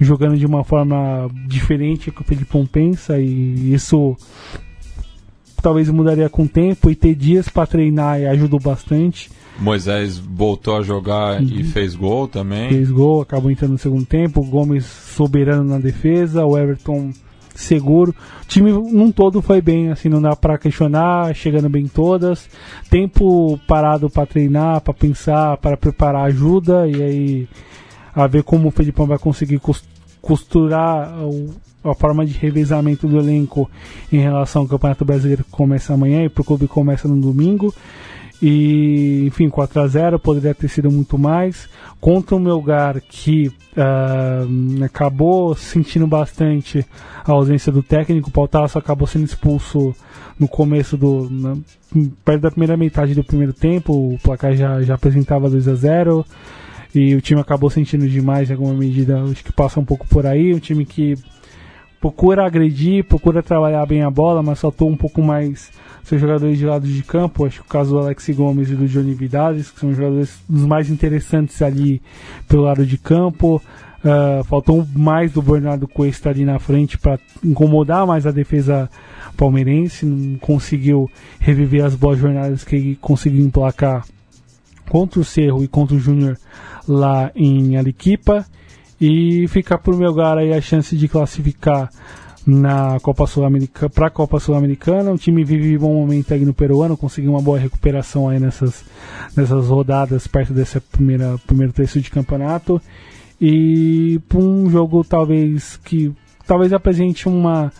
[0.00, 4.16] jogando de uma forma diferente que o Felipão pensa e isso
[5.64, 9.30] talvez mudaria com o tempo e ter dias para treinar ajudou bastante.
[9.58, 11.48] Moisés voltou a jogar uhum.
[11.48, 12.68] e fez gol também.
[12.68, 14.44] Fez gol, acabou entrando no segundo tempo.
[14.44, 17.12] Gomes soberano na defesa, o Everton
[17.54, 18.14] seguro.
[18.42, 22.46] O time num todo foi bem, assim, não dá para questionar, chegando bem todas.
[22.90, 27.48] Tempo parado para treinar, para pensar, para preparar ajuda e aí
[28.14, 29.58] a ver como o Felipão vai conseguir
[30.24, 31.12] costurar
[31.84, 33.70] a forma de revezamento do elenco
[34.10, 37.72] em relação ao Campeonato Brasileiro que começa amanhã e para o clube começa no domingo.
[38.42, 41.68] E, enfim, 4 a 0 poderia ter sido muito mais.
[42.00, 46.84] Contra o Melgar, que uh, acabou sentindo bastante
[47.24, 49.94] a ausência do técnico, o Pautaço acabou sendo expulso
[50.38, 51.28] no começo do.
[51.30, 51.56] Na,
[52.24, 56.26] perto da primeira metade do primeiro tempo, o placar já, já apresentava 2 a 0
[56.94, 59.22] e o time acabou sentindo demais em alguma medida.
[59.22, 60.54] Acho que passa um pouco por aí.
[60.54, 61.16] Um time que
[62.00, 65.72] procura agredir, procura trabalhar bem a bola, mas faltou um pouco mais
[66.04, 67.46] seus jogadores de lado de campo.
[67.46, 70.66] Acho que o caso do Alex Gomes e do Johnny Vidales, que são jogadores dos
[70.66, 72.00] mais interessantes ali
[72.46, 73.60] pelo lado de campo.
[74.04, 78.88] Uh, faltou mais do Bernardo Cuesta ali na frente para incomodar mais a defesa
[79.34, 80.04] palmeirense.
[80.04, 84.04] Não conseguiu reviver as boas jornadas que ele conseguiu emplacar
[84.88, 86.38] contra o Cerro e contra o Júnior
[86.86, 88.44] lá em Aliquipa
[89.00, 91.90] e ficar por meu lugar aí a chance de classificar
[92.46, 95.12] na Copa Sul-Americana para a Copa Sul-Americana.
[95.12, 98.84] O time vive um bom momento aí no peruano, conseguiu uma boa recuperação aí nessas,
[99.36, 102.80] nessas rodadas perto desse primeira, primeiro terço de campeonato.
[103.40, 106.12] E um jogo talvez que
[106.46, 107.72] talvez apresente uma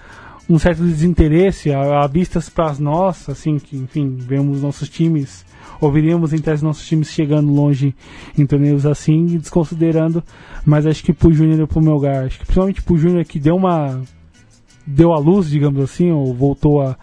[0.49, 5.45] um certo desinteresse a, a vistas para nós, assim que enfim vemos nossos times
[5.85, 7.95] ouviríamos em tese nossos times chegando longe
[8.37, 10.23] em torneios assim, desconsiderando,
[10.65, 13.57] mas acho que pro Júnior e pro Melgar, acho que principalmente pro Júnior que deu
[13.57, 14.01] uma
[14.87, 16.97] deu a luz, digamos assim, ou voltou a,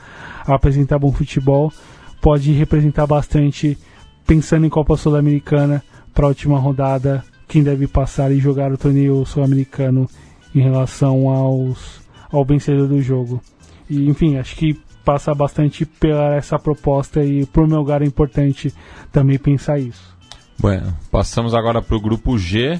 [0.45, 1.73] a apresentar bom futebol,
[2.21, 3.77] pode representar bastante
[4.25, 10.07] pensando em Copa Sul-Americana para última rodada, quem deve passar e jogar o torneio sul-americano
[10.53, 12.01] em relação aos
[12.31, 13.41] ao vencedor do jogo.
[13.89, 18.73] E enfim, acho que passa bastante pela essa proposta e por meu lugar é importante
[19.11, 20.15] também pensar isso.
[20.59, 22.79] Bueno, passamos agora para o grupo G,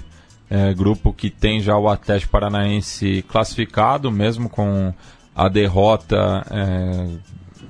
[0.49, 4.93] é, grupo que tem já o Atlético Paranaense classificado, mesmo com
[5.35, 7.07] a derrota é,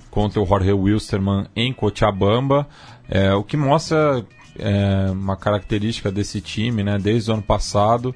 [0.09, 2.67] contra o Jorge Wilstermann em Cochabamba,
[3.09, 4.25] é, o que mostra
[4.59, 8.13] é, uma característica desse time, né, desde o ano passado,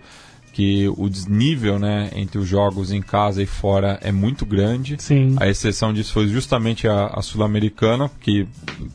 [0.55, 4.95] que o desnível né, entre os jogos em casa e fora é muito grande.
[4.97, 5.35] Sim.
[5.37, 8.47] A exceção disso foi justamente a, a Sul-Americana, que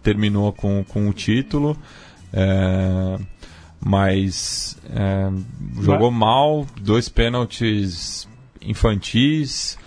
[0.03, 1.77] terminou com, com o título.
[2.33, 3.19] É,
[3.79, 5.31] mas é,
[5.83, 8.27] jogou mal, dois pênaltis
[8.63, 9.79] infantis.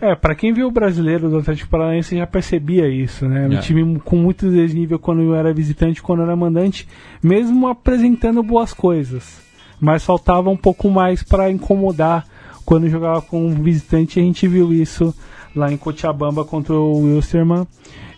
[0.00, 3.46] É, para quem viu o brasileiro do Atlético Paranaense já percebia isso, né?
[3.46, 3.60] Um É.
[3.60, 6.88] time com muito desnível quando era visitante, quando era mandante,
[7.22, 9.48] mesmo apresentando boas coisas.
[9.80, 12.26] Mas faltava um pouco mais para incomodar
[12.64, 14.20] quando jogava com um visitante.
[14.20, 15.14] A gente viu isso
[15.56, 17.66] lá em Cochabamba contra o Wilstermann.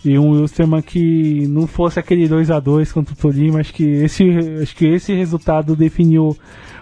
[0.04, 3.84] E um Wilstermann que não fosse aquele 2 a 2 contra o Tolima, acho que
[3.84, 4.24] esse,
[4.60, 6.36] acho que esse resultado definiu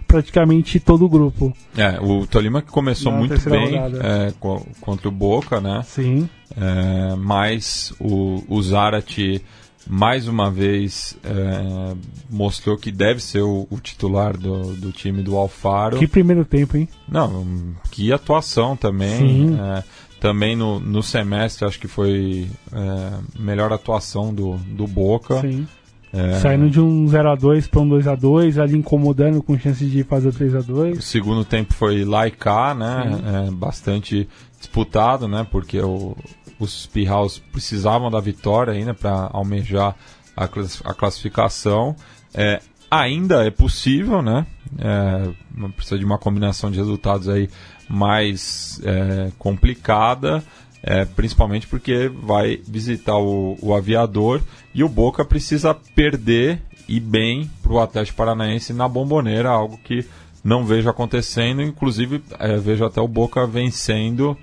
[0.07, 1.53] praticamente todo o grupo.
[1.77, 5.83] É, o Tolima que começou Na muito bem é, co- contra o Boca, né?
[5.85, 6.29] Sim.
[6.57, 9.41] É, mas o, o Zarate
[9.89, 11.95] mais uma vez é,
[12.29, 15.99] mostrou que deve ser o, o titular do, do time do Alfaro.
[15.99, 16.89] Que primeiro tempo, hein?
[17.09, 17.47] Não,
[17.91, 19.57] que atuação também.
[19.59, 19.83] É,
[20.21, 25.41] também no, no semestre acho que foi é, melhor atuação do, do Boca.
[25.41, 25.67] Sim.
[26.13, 30.31] É, Saindo de um 0x2 para um 2x2, ali incomodando com chance de fazer o
[30.31, 31.01] O 3x2.
[31.01, 33.47] segundo tempo foi lá e cá, né?
[33.47, 34.29] É, bastante
[34.59, 35.47] disputado, né?
[35.51, 36.17] Porque o-
[36.61, 39.97] os Pirraus precisavam da vitória ainda para almejar
[40.37, 41.97] a, a classificação.
[42.33, 44.47] É, ainda é possível, né?
[44.79, 47.49] É, precisa de uma combinação de resultados aí
[47.89, 50.45] mais é, complicada.
[50.83, 54.41] é, principalmente porque vai visitar o, o aviador
[54.75, 60.05] e o Boca precisa perder e bem para o Atlético Paranaense na bomboneira, algo que
[60.43, 64.37] não vejo acontecendo, inclusive é, vejo até o Boca vencendo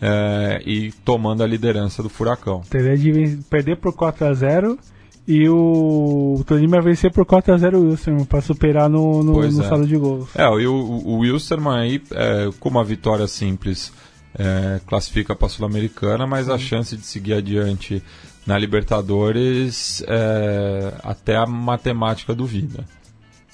[0.00, 2.62] é, e tomando a liderança do Furacão.
[2.68, 4.78] Teria de perder por 4x0
[5.26, 9.68] e o Tolima vencer por 4x0 o Wilson para superar no, no, Pois no é.
[9.68, 10.28] saldo de gols.
[10.34, 13.92] É, e o, o Wilstermann aí, é, com uma vitória simples,
[14.34, 18.02] é, classifica para a Sul-Americana, mas a chance de seguir adiante
[18.46, 22.86] na Libertadores, é, até a matemática duvida.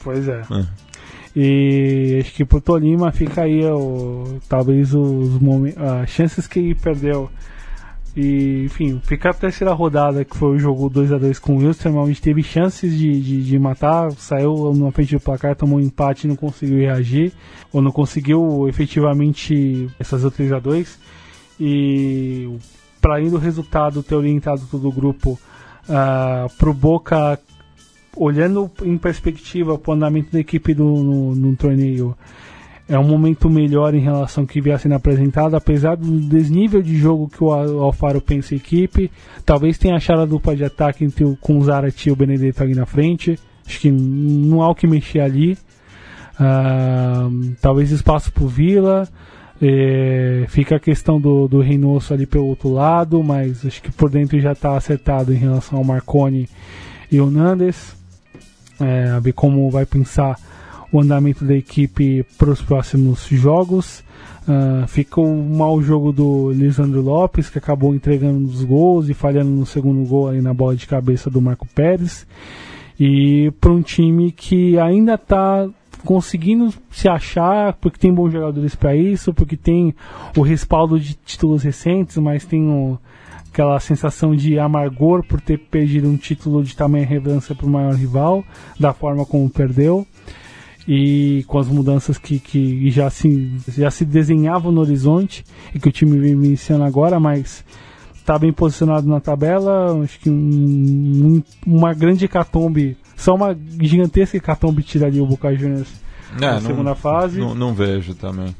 [0.00, 0.42] Pois é.
[1.36, 5.38] E acho que pro Tolima fica aí o, talvez os
[5.76, 7.28] as chances que ele perdeu.
[8.16, 12.20] E, enfim, fica a terceira rodada, que foi o jogo 2x2 com o Wilson, onde
[12.20, 16.36] teve chances de, de, de matar, saiu na frente do placar, tomou um empate não
[16.36, 17.32] conseguiu reagir,
[17.72, 20.96] ou não conseguiu efetivamente fazer o 3x2.
[21.58, 22.48] E
[23.00, 25.38] para além do resultado ter orientado todo o grupo
[25.88, 27.38] ah, pro Boca
[28.16, 32.16] olhando em perspectiva o andamento da equipe do, no, no torneio,
[32.88, 36.96] é um momento melhor em relação ao que vinha sendo apresentado, apesar do desnível de
[36.98, 39.10] jogo que o Al- Alfaro pensa a equipe.
[39.44, 42.62] Talvez tenha achado a dupla de ataque entre o, com o Zarate e o Benedetto
[42.62, 43.38] ali na frente.
[43.66, 45.56] Acho que não há o que mexer ali.
[46.38, 47.28] Ah,
[47.62, 49.08] talvez espaço para o Vila.
[49.62, 54.10] É, fica a questão do, do Reynoso ali pelo outro lado, mas acho que por
[54.10, 56.48] dentro já está acertado em relação ao Marconi
[57.10, 57.96] e o Nandes.
[58.80, 60.38] É, a ver como vai pensar
[60.90, 64.04] o andamento da equipe para os próximos jogos.
[64.46, 69.50] Ah, fica o mau jogo do Lisandro Lopes, que acabou entregando os gols e falhando
[69.50, 72.26] no segundo gol aí na bola de cabeça do Marco Pérez.
[72.98, 75.68] E para um time que ainda está
[76.04, 79.94] conseguindo se achar, porque tem bons jogadores para isso, porque tem
[80.36, 82.98] o respaldo de títulos recentes, mas tem o,
[83.54, 87.94] aquela sensação de amargor por ter perdido um título de tamanha relevância para o maior
[87.94, 88.44] rival,
[88.78, 90.04] da forma como perdeu
[90.88, 95.88] e com as mudanças que, que já, se, já se desenhavam no horizonte e que
[95.88, 97.64] o time vem iniciando agora, mas
[98.16, 100.02] está bem posicionado na tabela.
[100.02, 100.34] Acho que um-
[101.36, 105.88] um- uma grande hecatombe, só uma gigantesca hecatombe tiraria o Boca Juniors
[106.38, 107.38] na segunda fase.
[107.40, 108.54] É, Não, não vejo também.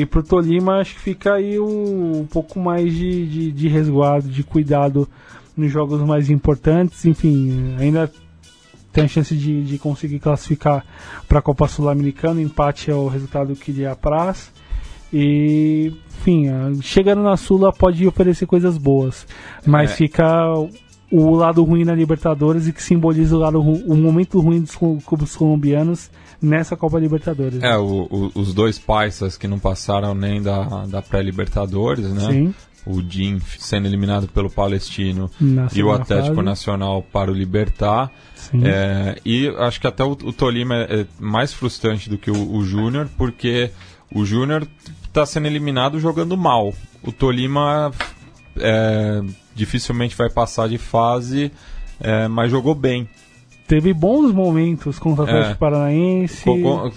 [0.00, 4.28] E pro Tolima acho que fica aí um, um pouco mais de, de, de resguardo,
[4.28, 5.08] de cuidado
[5.56, 7.04] nos jogos mais importantes.
[7.04, 8.10] Enfim, ainda
[8.92, 10.84] tem a chance de, de conseguir classificar
[11.28, 12.40] para a Copa Sul-Americana.
[12.40, 14.50] Empate é o resultado que lhe apraz.
[15.12, 16.46] E, enfim,
[16.82, 19.26] chegando na Sula pode oferecer coisas boas,
[19.66, 19.94] mas É.
[19.94, 20.24] fica
[21.10, 24.98] o lado ruim na Libertadores e que simboliza o, lado, o momento ruim dos clu-
[25.04, 26.08] clubes colombianos
[26.40, 27.62] nessa Copa Libertadores.
[27.62, 32.32] É, o- o- os dois paisas que não passaram nem da, da pré-Libertadores, né?
[32.32, 32.54] Sim,
[32.86, 36.46] O Jim sendo eliminado pelo Palestino na e o Atlético fase.
[36.46, 38.10] Nacional para o Libertar.
[38.34, 38.62] Sim.
[38.64, 42.54] É, e acho que até o, o Tolima é, é mais frustrante do que o,
[42.56, 43.70] o Júnior, porque
[44.14, 44.66] o Júnior
[45.04, 46.72] está sendo eliminado jogando mal.
[47.02, 47.92] O Tolima
[48.56, 49.22] é,
[49.54, 51.52] dificilmente vai passar de fase,
[52.00, 53.08] é, mas jogou bem.
[53.70, 55.54] Teve bons momentos contra o Atlético É.
[55.54, 56.44] Paranaense.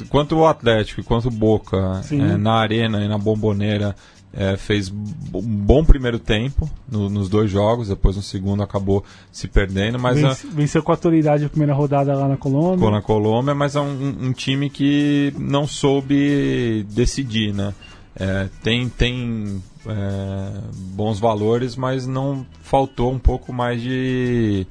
[0.10, 3.96] Quanto o Atlético e quanto o Boca é, na arena e na bomboneira
[4.36, 9.48] é, fez um bom primeiro tempo no- nos dois jogos, depois no segundo acabou se
[9.48, 12.78] perdendo, mas a- Vence- Venceu com autoridade a primeira rodada lá na Colômbia.
[12.78, 17.72] ficou na Colômbia, mas é um, um- um time que não soube decidir, né?
[18.20, 20.60] é, tem, tem é,
[20.96, 24.66] bons valores, mas não faltou um pouco mais de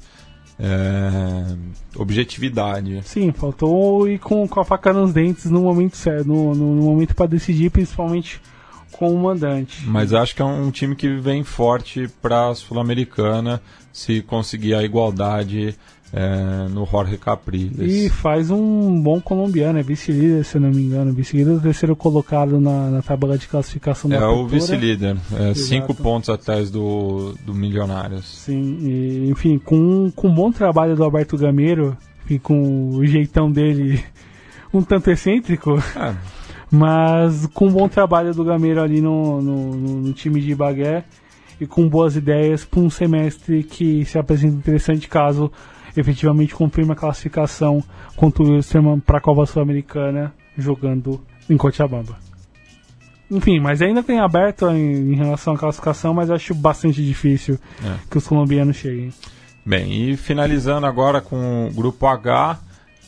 [0.63, 1.55] é,
[1.97, 3.01] objetividade.
[3.03, 6.83] Sim, faltou ir com, com a faca nos dentes no momento certo, no, no, no
[6.83, 8.41] momento para decidir, principalmente
[8.93, 9.85] com o mandante.
[9.85, 13.61] Mas acho que é um time que vem forte para a Sul-Americana
[13.91, 15.75] se conseguir a igualdade
[16.13, 17.79] é, no Jorge Capriles.
[17.79, 21.11] E faz um bom colombiano, é vice-líder, se não me engano.
[21.11, 26.29] Vice-líder, terceiro colocado na, na tabela de classificação da É o vice-líder, é, cinco pontos
[26.29, 28.25] atrás do, do Milionários.
[28.25, 33.51] Sim, e, enfim, com, com um bom trabalho do Alberto Gameiro, enfim, com o jeitão
[33.51, 34.03] dele
[34.71, 35.79] um tanto excêntrico.
[35.95, 36.13] É.
[36.69, 41.03] Mas com um bom trabalho do Gameiro ali no, no, no, no time de Bagué
[41.61, 45.51] e com boas ideias para um semestre que se apresenta interessante caso
[45.95, 47.83] efetivamente confirme a classificação
[48.15, 52.17] contra o Wilstermann para a Copa Sul-Americana jogando em Cochabamba.
[53.29, 57.95] Enfim, mas ainda tem aberto em, em relação à classificação, mas acho bastante difícil é.
[58.09, 59.11] que os colombianos cheguem.
[59.65, 62.59] Bem, e finalizando agora com o grupo H,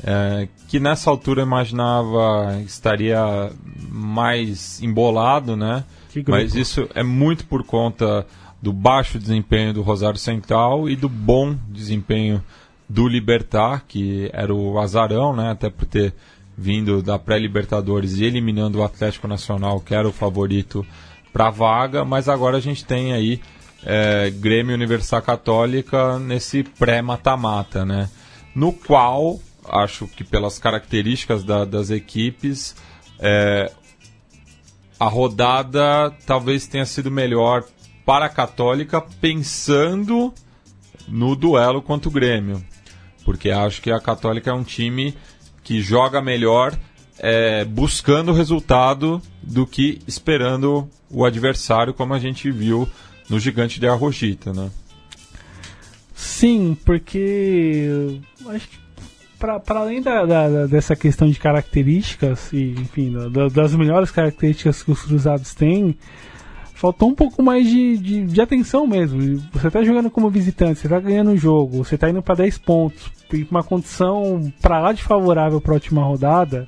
[0.03, 3.51] é, que nessa altura eu imaginava estaria
[3.89, 5.83] mais embolado, né?
[6.27, 8.25] Mas isso é muito por conta
[8.61, 12.41] do baixo desempenho do Rosário Central e do bom desempenho
[12.87, 15.51] do Libertar, que era o azarão, né?
[15.51, 16.13] Até por ter
[16.57, 20.85] vindo da pré-Libertadores e eliminando o Atlético Nacional, que era o favorito
[21.33, 23.41] para a vaga, mas agora a gente tem aí
[23.83, 28.09] é, Grêmio Universidade Católica nesse pré-mata-mata, né?
[28.55, 32.75] No qual, acho que pelas características da, das equipes,
[33.19, 33.69] é,
[34.97, 37.65] a rodada talvez tenha sido melhor
[38.05, 40.33] para a Católica, pensando
[41.07, 42.63] no duelo contra o Grêmio
[43.25, 45.13] porque acho que a Católica é um time
[45.63, 46.77] que joga melhor
[47.19, 52.87] é, buscando o resultado do que esperando o adversário, como a gente viu
[53.29, 54.69] no Gigante de Arrojita, né?
[56.13, 58.85] Sim, porque acho que
[59.37, 64.91] para além da, da, dessa questão de características, e enfim, da, das melhores características que
[64.91, 65.97] os cruzados têm,
[66.73, 69.39] faltou um pouco mais de, de, de, atenção mesmo.
[69.53, 72.57] Você tá jogando como visitante, você tá ganhando o jogo, você tá indo para 10
[72.59, 76.67] pontos, em uma condição para lá de favorável para a última rodada,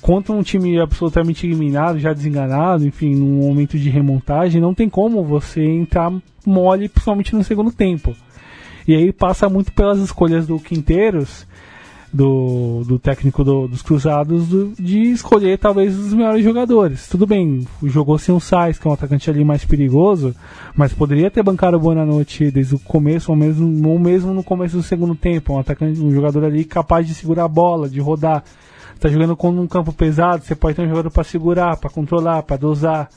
[0.00, 5.24] contra um time absolutamente eliminado, já desenganado, enfim, num momento de remontagem, não tem como
[5.24, 6.12] você entrar
[6.44, 8.14] mole, principalmente no segundo tempo.
[8.86, 11.46] E aí passa muito pelas escolhas do Quinteiros
[12.12, 17.08] do, do técnico do, dos Cruzados do, de escolher talvez os melhores jogadores.
[17.08, 20.34] Tudo bem, jogou sem o Sais, que é um atacante ali mais perigoso,
[20.74, 24.76] mas poderia ter bancado o Bonanote desde o começo, ou mesmo, ou mesmo no começo
[24.76, 25.54] do segundo tempo.
[25.54, 28.42] Um, atacante, um jogador ali capaz de segurar a bola, de rodar.
[28.94, 32.42] Está jogando com um campo pesado, você pode ter um jogador para segurar, para controlar,
[32.42, 33.10] para dosar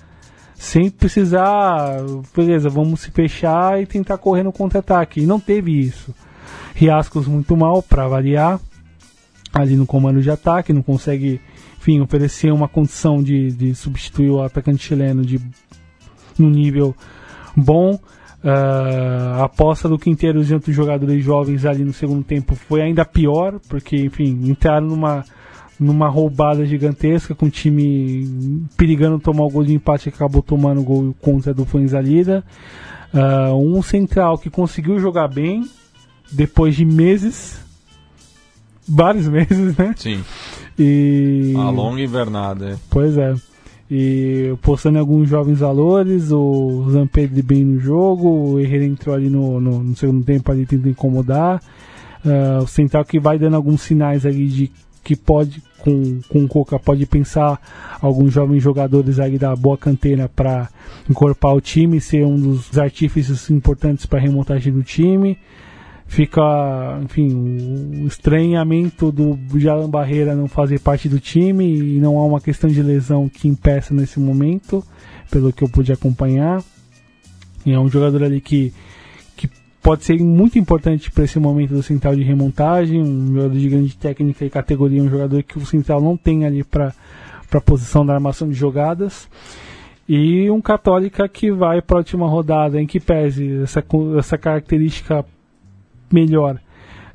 [0.55, 2.01] sem precisar,
[2.35, 5.21] beleza, vamos se fechar e tentar correr no contra-ataque.
[5.21, 6.13] E não teve isso.
[6.75, 8.59] Riascos muito mal, para variar
[9.53, 11.41] ali no comando de ataque, não consegue,
[11.77, 15.39] enfim, oferecer uma condição de, de substituir o atacante chileno de
[16.37, 16.95] no nível
[17.55, 17.99] bom.
[18.41, 23.03] Uh, a aposta do Quinteiro e outros jogadores jovens ali no segundo tempo foi ainda
[23.03, 25.25] pior, porque, enfim, entraram numa,
[25.77, 30.79] numa roubada gigantesca com o time perigando tomar o gol de empate que acabou tomando
[30.79, 32.43] o gol contra do Fuenzalida.
[33.13, 35.67] Uh, um central que conseguiu jogar bem
[36.31, 37.59] depois de meses
[38.89, 39.93] vários meses, né?
[39.95, 40.23] Sim.
[40.77, 41.53] E...
[41.57, 42.71] A longa invernada.
[42.71, 42.75] É.
[42.89, 43.35] Pois é.
[43.91, 49.59] E postando alguns jovens valores, o Zampedri bem no jogo, o Herrera entrou ali no,
[49.59, 51.61] no, no segundo tempo ali tentando incomodar.
[52.23, 54.71] Uh, o Central que vai dando alguns sinais ali de
[55.03, 57.59] que pode, com, com o Coca, pode pensar
[57.99, 60.69] alguns jovens jogadores aí da boa canteira para
[61.09, 65.37] incorporar o time, ser um dos artífices importantes para a remontagem do time
[66.09, 72.25] fica, enfim, o estranhamento do Jalan Barreira não fazer parte do time e não há
[72.25, 74.83] uma questão de lesão que impeça nesse momento,
[75.29, 76.63] pelo que eu pude acompanhar.
[77.63, 78.73] E é um jogador ali que,
[79.37, 79.47] que
[79.83, 83.95] pode ser muito importante para esse momento do Central de remontagem, um jogador de grande
[83.95, 86.91] técnica e categoria, um jogador que o Central não tem ali para
[87.53, 89.29] a posição da armação de jogadas.
[90.07, 93.85] E um Católica que vai para a última rodada, em que pese essa,
[94.17, 95.23] essa característica
[96.15, 96.59] melhor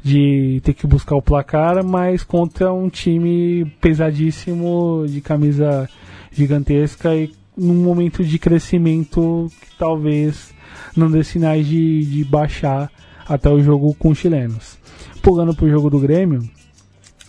[0.02, 5.88] de ter que buscar o placar, mas contra um time pesadíssimo, de camisa
[6.30, 10.52] gigantesca e num momento de crescimento que talvez
[10.94, 12.90] não dê sinais de, de baixar
[13.26, 14.78] até o jogo com os chilenos.
[15.22, 16.40] Pulando para o jogo do Grêmio,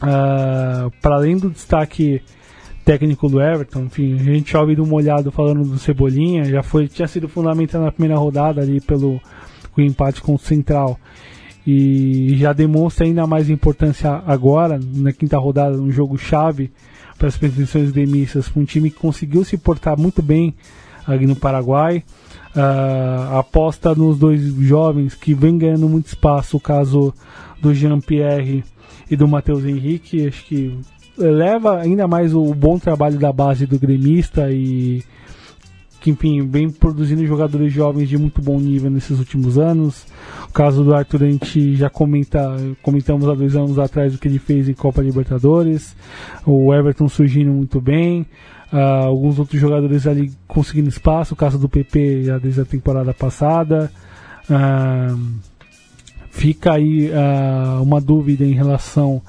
[0.02, 2.22] uh, para além do destaque
[2.84, 7.08] técnico do Everton, enfim, a gente já ouviu molhado falando do Cebolinha, já foi, tinha
[7.08, 9.22] sido fundamental na primeira rodada ali pelo
[9.78, 11.00] o empate com o Central
[11.66, 16.72] e já demonstra ainda mais importância agora, na quinta rodada, um jogo chave
[17.18, 20.54] para as pretensões gremistas, um time que conseguiu se portar muito bem
[21.08, 22.04] ali no Paraguai.
[22.56, 27.14] Uh, aposta nos dois jovens que vem ganhando muito espaço, o caso
[27.62, 28.64] do Jean-Pierre
[29.10, 30.78] e do Matheus Henrique, acho que
[31.18, 35.04] leva ainda mais o bom trabalho da base do gremista e
[36.10, 40.06] enfim vem produzindo jogadores jovens de muito bom nível nesses últimos anos.
[40.50, 44.28] O caso do Arthur a gente já comenta, comentamos há dois anos atrás o que
[44.28, 45.96] ele fez em Copa Libertadores.
[46.46, 48.26] O Everton surgindo muito bem.
[48.74, 53.14] Uh, alguns outros jogadores ali conseguindo espaço, o caso do PP já desde a temporada
[53.14, 53.92] passada.
[54.50, 55.18] Uh,
[56.30, 59.22] fica aí uh, uma dúvida em relação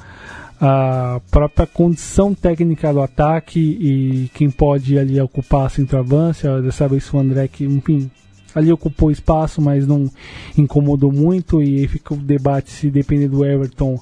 [0.61, 6.61] a própria condição técnica do ataque e quem pode ali ocupar a centroavância.
[6.63, 8.11] Dessa vez o André que, enfim,
[8.55, 10.11] ali ocupou espaço, mas não
[10.57, 14.01] incomodou muito e fica o debate se depender do Everton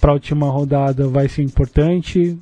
[0.00, 2.36] para a última rodada vai ser importante,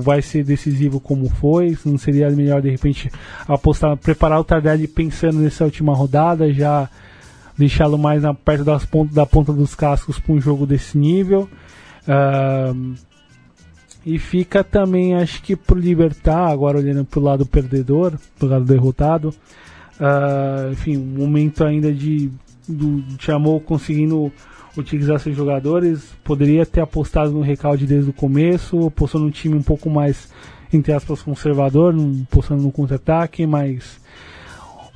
[0.00, 3.10] vai ser decisivo como foi, não seria melhor de repente
[3.48, 6.88] apostar, preparar o Tardelli pensando nessa última rodada, já
[7.58, 11.48] deixá-lo mais na, perto das pontas, da ponta dos cascos para um jogo desse nível.
[12.06, 12.94] Uh,
[14.04, 19.28] e fica também, acho que pro Libertar, agora olhando pro lado perdedor, pro lado derrotado.
[20.00, 22.30] Uh, enfim, um momento ainda de
[22.68, 24.32] do Chamou conseguindo
[24.76, 26.12] utilizar seus jogadores.
[26.24, 30.28] Poderia ter apostado no recalde desde o começo, apostou num time um pouco mais,
[30.72, 31.94] entre aspas, conservador,
[32.30, 34.00] apostando no contra-ataque, mas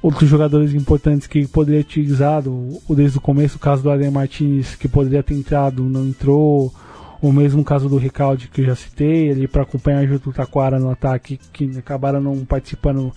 [0.02, 4.74] outros jogadores importantes que poderia ter utilizado desde o começo, o caso do Adrian Martinez,
[4.74, 6.72] que poderia ter entrado, não entrou
[7.20, 10.78] o mesmo caso do Ricaldi que eu já citei, ali para acompanhar junto o Taquara
[10.78, 13.12] no ataque, que acabaram não participando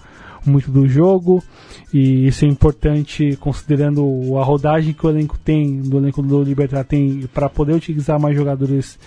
[0.46, 1.44] muito do jogo.
[1.94, 6.84] E isso é importante considerando a rodagem que o elenco tem, do elenco do Libertar
[6.84, 9.00] tem, para poder utilizar mais jogadores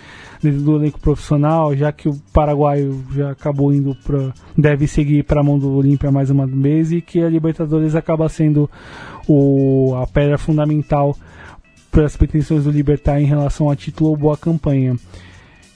[0.42, 4.32] dentro do elenco profissional, já que o paraguaio já acabou indo para.
[4.56, 8.28] deve seguir para a mão do Olímpia mais uma vez e que a Libertadores acaba
[8.28, 8.68] sendo
[9.28, 11.16] o, a pedra fundamental
[11.92, 14.96] para as pretensões do Libertar em relação a título ou boa campanha.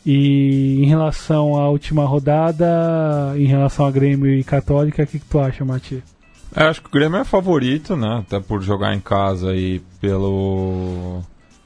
[0.04, 5.26] E em relação à última rodada, em relação a Grêmio e Católica, o que, que
[5.26, 6.02] tu acha, Mati?
[6.54, 8.20] É, acho que o Grêmio é favorito, né?
[8.20, 11.22] Até por jogar em casa e pelo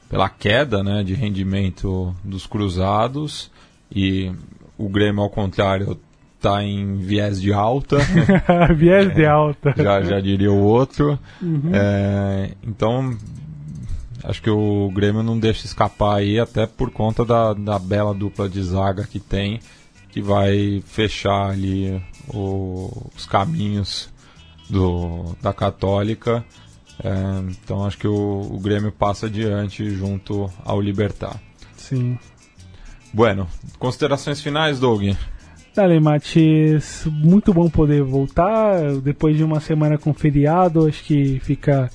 [0.09, 3.49] pela queda, né, de rendimento dos cruzados
[3.89, 4.29] e
[4.77, 5.97] o Grêmio ao contrário
[6.35, 7.97] está em viés de alta.
[8.75, 9.73] viés é, de alta.
[9.77, 11.17] Já, já diria o outro.
[11.41, 11.71] Uhum.
[11.71, 13.15] É, então
[14.23, 18.47] Acho que o Grêmio não deixa escapar aí, até por conta da, da bela dupla
[18.47, 19.59] de zaga que tem,
[20.09, 24.09] que vai fechar ali o, os caminhos
[24.69, 26.45] do, da Católica.
[27.03, 27.09] É,
[27.49, 28.13] então acho que o,
[28.51, 31.41] o, Grêmio passa adiante junto ao Libertar.
[31.75, 32.17] Sim.
[33.13, 33.47] Bueno,
[33.79, 35.03] considerações finais, Doug?
[35.73, 40.85] Dale, Matis, muito bom poder voltar depois de uma semana com feriado.
[40.85, 41.89] Acho que fica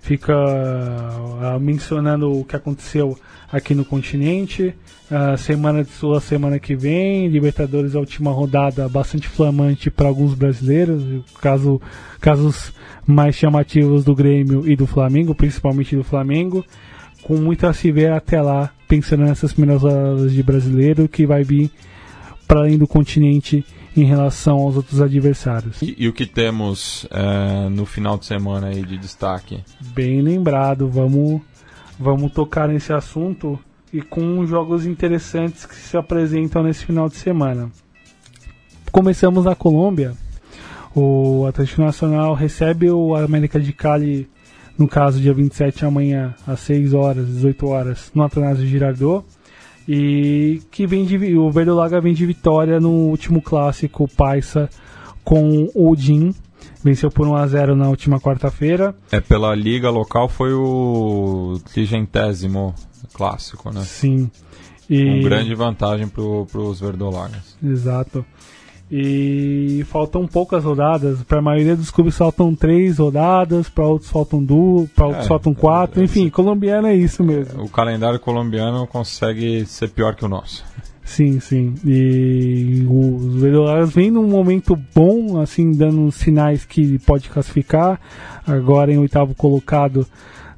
[0.00, 3.18] fica uh, mencionando o que aconteceu
[3.52, 4.74] aqui no continente.
[5.10, 10.34] Uh, semana de sua semana que vem, Libertadores a última rodada bastante flamante para alguns
[10.34, 11.02] brasileiros,
[11.40, 11.80] caso,
[12.20, 12.72] casos
[13.06, 16.64] mais chamativos do Grêmio e do Flamengo, principalmente do Flamengo,
[17.22, 21.42] com muito a se ver até lá, pensando nessas primeiras rodadas de brasileiro que vai
[21.42, 21.70] vir
[22.46, 23.64] para além do continente
[23.96, 25.82] em relação aos outros adversários.
[25.82, 29.62] E, e o que temos é, no final de semana aí de destaque?
[29.94, 31.40] Bem lembrado, vamos,
[31.98, 33.58] vamos tocar nesse assunto
[33.92, 37.70] e com jogos interessantes que se apresentam nesse final de semana.
[38.92, 40.14] Começamos na Colômbia.
[40.94, 44.28] O Atlético Nacional recebe o América de Cali,
[44.76, 49.24] no caso, dia 27 amanhã, às 6 horas, 18 horas, no Atanásio Girardot.
[49.88, 54.68] E que vem de, o Verdolaga vem de vitória no último clássico Paisa
[55.24, 56.34] com o Jin.
[56.82, 58.94] Venceu por 1x0 na última quarta-feira.
[59.10, 62.74] É, pela liga local foi o trigentésimo
[63.12, 63.82] clássico, né?
[63.82, 64.30] Sim.
[64.88, 65.04] E...
[65.04, 67.56] Com grande vantagem para os verdolagas.
[67.62, 68.24] Exato.
[68.90, 71.22] E faltam poucas rodadas.
[71.22, 75.28] Para a maioria dos clubes faltam três rodadas, para outros faltam duas, para outros é,
[75.28, 76.00] faltam quatro.
[76.00, 77.62] É, Enfim, é, colombiano é isso mesmo.
[77.62, 80.64] O calendário colombiano consegue ser pior que o nosso.
[81.04, 81.74] Sim, sim.
[81.84, 88.00] E os Veloras vêm num momento bom, assim, dando sinais que pode classificar.
[88.46, 90.06] Agora em oitavo colocado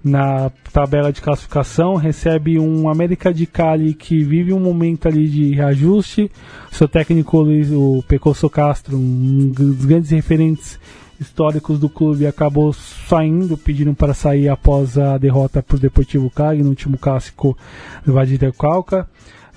[0.04, 5.54] na tabela de classificação, recebe um América de Cali que vive um momento ali de
[5.54, 6.30] reajuste.
[6.70, 10.78] Seu técnico, o Pecoso Castro, um dos grandes referentes
[11.20, 16.62] históricos do clube, acabou saindo, pedindo para sair após a derrota para o Deportivo Cali
[16.62, 17.56] no último clássico
[18.04, 19.08] do Vadir del Cauca.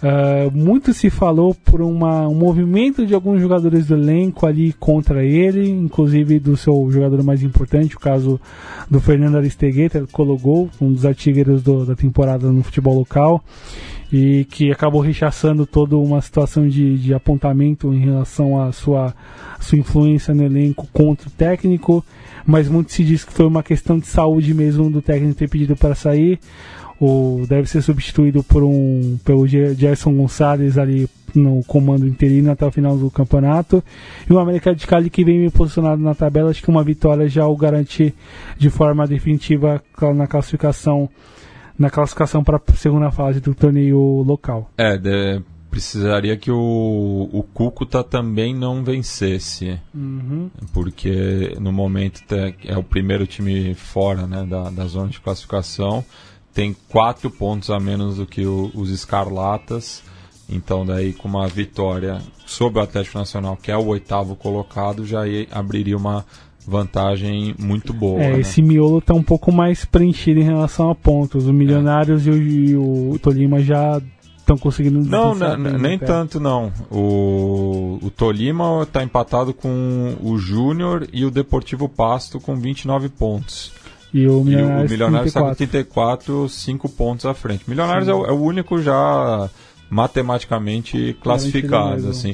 [0.03, 5.23] Uh, muito se falou por uma, um movimento de alguns jogadores do elenco ali contra
[5.23, 8.39] ele, inclusive do seu jogador mais importante, o caso
[8.91, 13.41] do Fernando Aristegueta, colocou um dos artilheiros do, da temporada no futebol local
[14.11, 19.13] e que acabou rechaçando toda uma situação de, de apontamento em relação à sua,
[19.61, 22.03] sua influência no elenco contra o técnico,
[22.45, 25.75] mas muito se diz que foi uma questão de saúde mesmo do técnico ter pedido
[25.75, 26.37] para sair
[26.99, 32.71] o, deve ser substituído por um pelo Gerson Gonçalves ali no comando interino até o
[32.71, 33.83] final do campeonato.
[34.29, 37.27] E o América de Cali que vem me posicionado na tabela, acho que uma vitória
[37.27, 38.13] já o garante
[38.57, 39.83] de forma definitiva
[40.15, 41.09] na classificação
[41.77, 44.71] na classificação para a segunda fase do torneio local.
[44.77, 50.49] É, de, precisaria que o, o Cúcuta também não vencesse, uhum.
[50.71, 52.23] porque no momento
[52.63, 56.01] é o primeiro time fora né, da, da zona de classificação
[56.55, 60.01] tem quatro pontos a menos do que o, os Escarlatas.
[60.49, 65.23] Então, daí, com uma vitória sobre o Atlético Nacional, que é o oitavo colocado, já
[65.51, 66.25] abriria uma
[66.65, 68.21] vantagem muito boa.
[68.21, 68.39] É, né?
[68.39, 71.45] esse miolo está um pouco mais preenchido em relação a pontos.
[71.45, 72.31] Os Milionários é.
[72.31, 72.75] e, o, e
[73.15, 74.01] o Tolima já
[74.37, 75.03] estão conseguindo.
[75.03, 75.35] Não,
[75.77, 76.71] nem tanto não.
[76.89, 83.73] O, o Tolima está empatado com o Júnior e o Deportivo Pasto com 29 pontos.
[84.15, 87.65] E o Milionários, e o Milionários está com 34, 5 pontos à frente.
[87.67, 89.49] Milionários é o, é o, único já
[89.89, 92.07] matematicamente classificado.
[92.07, 92.33] Assim.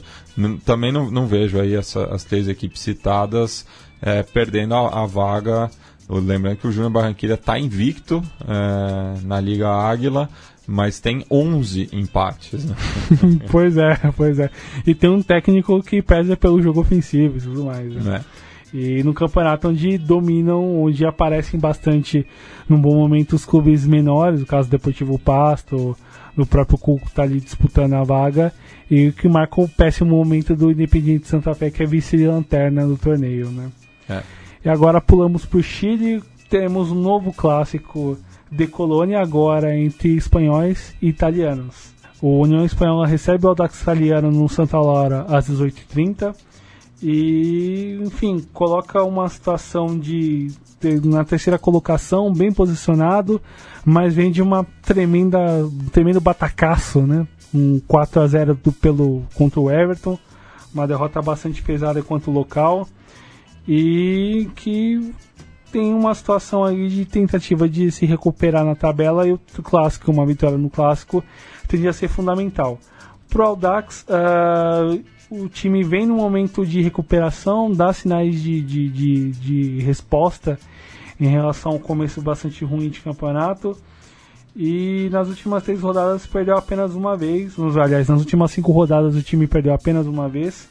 [0.63, 3.65] Também não, não vejo aí essa, as três equipes citadas
[3.99, 5.71] é, perdendo a, a vaga.
[6.07, 10.29] Lembrando que o Júnior Barranquilla está invicto é, na Liga Águila,
[10.67, 12.63] mas tem 11 empates.
[12.63, 12.75] Né?
[13.49, 14.51] pois é, pois é.
[14.85, 17.91] E tem um técnico que pesa pelo jogo ofensivo e tudo mais.
[17.95, 18.17] Né?
[18.17, 18.50] É.
[18.73, 22.25] E no campeonato onde dominam, onde aparecem bastante,
[22.69, 25.97] num bom momento, os clubes menores, o caso do Deportivo Pasto,
[26.37, 28.53] o próprio Cuco está ali disputando a vaga,
[28.89, 32.97] e o que marca o péssimo momento do Independiente Santa Fé, que é vice-lanterna do
[32.97, 33.49] torneio.
[33.49, 33.69] Né?
[34.09, 34.21] É.
[34.63, 38.17] E agora pulamos para o Chile, temos um novo clássico
[38.49, 41.91] de colônia agora entre espanhóis e italianos.
[42.21, 46.35] O União Espanhola recebe o Audax Italiano no Santa Laura às 18h30
[47.01, 50.49] e, enfim, coloca uma situação de,
[50.79, 53.41] de, na terceira colocação, bem posicionado,
[53.83, 57.27] mas vem de uma tremenda, um tremendo batacaço, né?
[57.53, 60.17] Um 4 a 0 do, pelo contra o Everton,
[60.73, 62.87] uma derrota bastante pesada quanto local
[63.67, 65.13] e que
[65.71, 70.25] tem uma situação aí de tentativa de se recuperar na tabela e o clássico, uma
[70.25, 71.23] vitória no clássico,
[71.67, 72.77] tendia a ser fundamental.
[73.31, 79.31] Pro Audax, uh, o time vem num momento de recuperação, dá sinais de, de, de,
[79.31, 80.59] de resposta
[81.17, 83.77] em relação ao começo bastante ruim de campeonato.
[84.53, 87.55] E nas últimas três rodadas perdeu apenas uma vez.
[87.55, 90.67] Nos, aliás, nas últimas cinco rodadas o time perdeu apenas uma vez.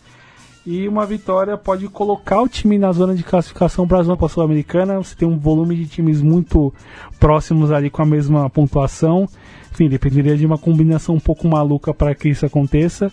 [0.66, 4.98] E uma vitória pode colocar o time na zona de classificação para a zona sul-americana.
[4.98, 6.72] Você tem um volume de times muito
[7.18, 9.26] próximos ali com a mesma pontuação.
[9.72, 13.10] Enfim, dependeria de uma combinação um pouco maluca para que isso aconteça,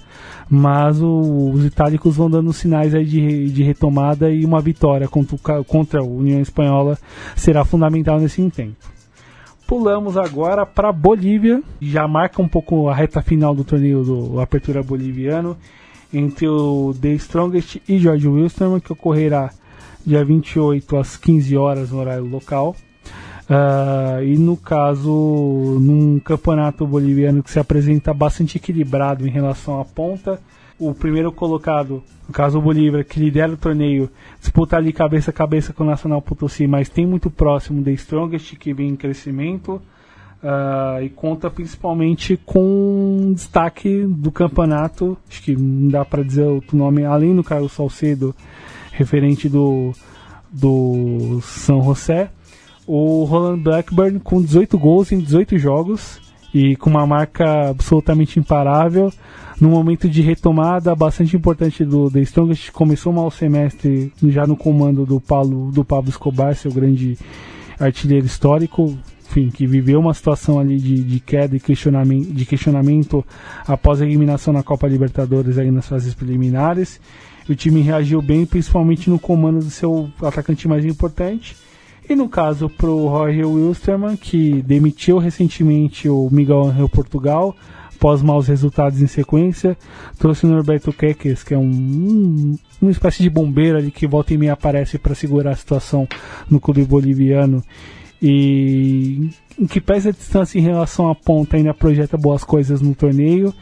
[0.50, 5.64] mas o, os itálicos vão dando sinais aí de, de retomada e uma vitória contra,
[5.64, 6.98] contra a União Espanhola
[7.36, 8.76] será fundamental nesse intento.
[9.68, 14.82] Pulamos agora para Bolívia, já marca um pouco a reta final do torneio do Apertura
[14.82, 15.56] Boliviano
[16.14, 19.52] entre o The Strongest e George Wilson, que ocorrerá
[20.06, 22.76] dia 28 às 15 horas no horário local.
[23.50, 29.86] Uh, e no caso, num campeonato boliviano que se apresenta bastante equilibrado em relação à
[29.86, 30.40] ponta,
[30.80, 34.10] o primeiro colocado, no caso o Bolívar, que lidera o torneio,
[34.40, 38.56] disputa ali cabeça a cabeça com o Nacional Potosí, mas tem muito próximo The Strongest,
[38.58, 39.82] que vem em crescimento.
[40.38, 46.78] Uh, e conta principalmente com destaque do campeonato, acho que não dá para dizer outro
[46.78, 48.36] nome, além do Carlos Salcedo,
[48.92, 49.94] referente do,
[50.52, 52.30] do São José,
[52.86, 56.22] o Roland Blackburn com 18 gols em 18 jogos
[56.54, 59.12] e com uma marca absolutamente imparável.
[59.60, 64.56] Num momento de retomada bastante importante do The Strongest, começou mal o semestre já no
[64.56, 67.18] comando do Paulo, do Pablo Escobar, seu grande
[67.80, 68.96] artilheiro histórico,
[69.30, 73.26] enfim, que viveu uma situação ali de, de queda e questionamento, de questionamento
[73.68, 77.00] após a eliminação na Copa Libertadores aí nas fases preliminares.
[77.50, 81.56] O time reagiu bem, principalmente no comando do seu atacante mais importante
[82.10, 87.54] E no caso para o Jorge Wilstermann, que demitiu recentemente o Miguel Angel Portugal,
[87.94, 89.76] após maus resultados em sequência,
[90.18, 94.34] trouxe o Norberto Queques, que é um, um, uma espécie de bombeiro ali que volta
[94.34, 96.08] e meia aparece para segurar a situação
[96.50, 97.62] no clube boliviano.
[98.22, 99.30] E
[99.60, 103.54] em que pesa a distância em relação à ponta, ainda projeta boas coisas no torneio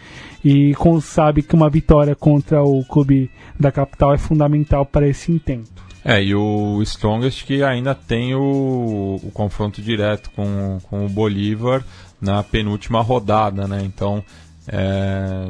[0.44, 5.84] e sabe que uma vitória contra o clube da capital é fundamental para esse intento.
[6.04, 11.84] É, e o Strongest que ainda tem o, o confronto direto com, com o Bolívar
[12.22, 13.82] na penúltima rodada, né?
[13.84, 14.24] Então,
[14.68, 15.48] é,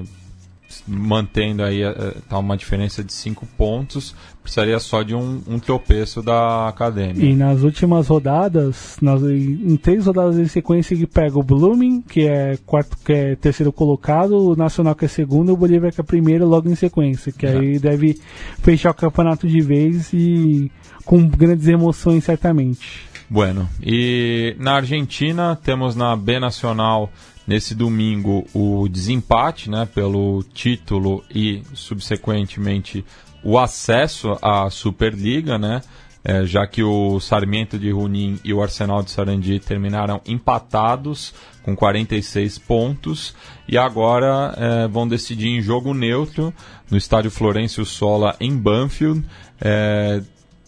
[0.88, 6.22] mantendo aí é, tá uma diferença de 5 pontos, precisaria só de um, um tropeço
[6.22, 7.31] da academia.
[7.31, 12.27] E nas últimas rodadas, nas, em três rodadas em sequência, ele pega o Blooming, que
[12.27, 16.03] é quarto, que é terceiro colocado, o Nacional que é segundo, o Bolívar que é
[16.03, 17.57] primeiro, logo em sequência, que é.
[17.57, 18.19] aí deve
[18.61, 20.72] fechar o campeonato de vez e
[21.03, 23.14] com grandes emoções certamente.
[23.30, 27.11] Bueno, e na Argentina temos na B Nacional
[27.47, 33.03] nesse domingo o desempate né, pelo título e subsequentemente
[33.43, 35.81] o acesso à Superliga, né?
[36.27, 41.76] É, já que o Sarmiento de Junín e o Arsenal de Sarandi terminaram empatados com
[41.76, 43.35] 46 pontos
[43.68, 46.52] e agora é, vão decidir em jogo neutro
[46.89, 49.23] no estádio Florencio Sola em Banfield,
[49.61, 50.23] é,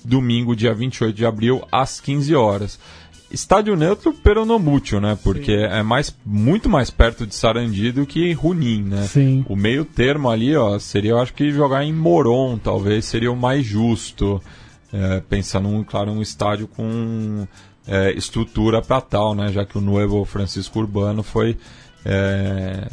[0.07, 2.79] domingo, dia 28 de abril, às 15 horas.
[3.29, 5.17] Estádio neutro peronomútil, né?
[5.21, 5.63] Porque Sim.
[5.65, 9.05] é mais, muito mais perto de Sarandi do que Runim, né?
[9.05, 9.45] Sim.
[9.49, 13.35] O meio termo ali, ó, seria, eu acho que jogar em Moron, talvez, seria o
[13.35, 14.41] mais justo.
[14.93, 17.45] É, pensando, claro, um estádio com
[17.85, 19.51] é, estrutura para tal, né?
[19.51, 21.57] Já que o novo Francisco Urbano foi
[22.05, 22.87] é,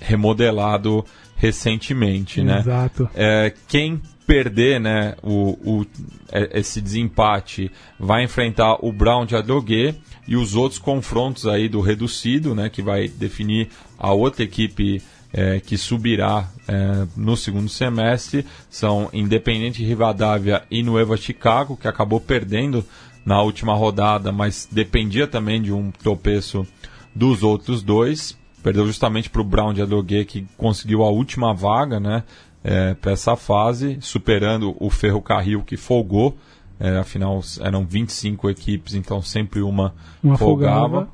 [0.00, 1.04] remodelado
[1.36, 2.60] recentemente, né?
[2.60, 3.08] Exato.
[3.14, 5.86] É, quem perder né, o, o,
[6.32, 9.94] é, esse desempate, vai enfrentar o Brown de Adrogué
[10.26, 13.68] e os outros confrontos aí do reducido, né, que vai definir
[13.98, 15.02] a outra equipe
[15.32, 22.20] é, que subirá é, no segundo semestre, são Independente Rivadavia e Nueva Chicago, que acabou
[22.20, 22.84] perdendo
[23.24, 26.66] na última rodada, mas dependia também de um tropeço
[27.14, 28.38] dos outros dois.
[28.62, 32.22] Perdeu justamente para o Brown de Adrogué, que conseguiu a última vaga, né?
[32.64, 36.34] É, para essa fase, superando o Ferrocarril que folgou.
[36.80, 40.80] É, afinal, eram 25 equipes, então sempre uma, uma folgava.
[40.80, 41.08] folgava.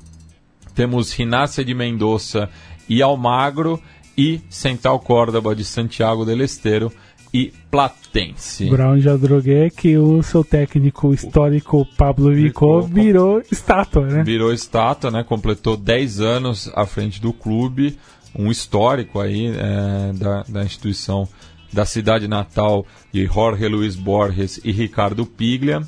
[0.73, 2.49] Temos Rinácia de Mendoza
[2.87, 3.79] e Almagro
[4.17, 6.91] e Central Córdoba de Santiago del Estero
[7.33, 8.69] e Platense.
[8.69, 14.23] Brown já droguei que o seu técnico histórico Pablo Vico virou estátua, né?
[14.23, 15.23] Virou estátua, né?
[15.23, 17.97] Completou 10 anos à frente do clube
[18.37, 21.27] um histórico aí é, da, da instituição
[21.71, 25.81] da cidade natal de Jorge Luiz Borges e Ricardo Piglia.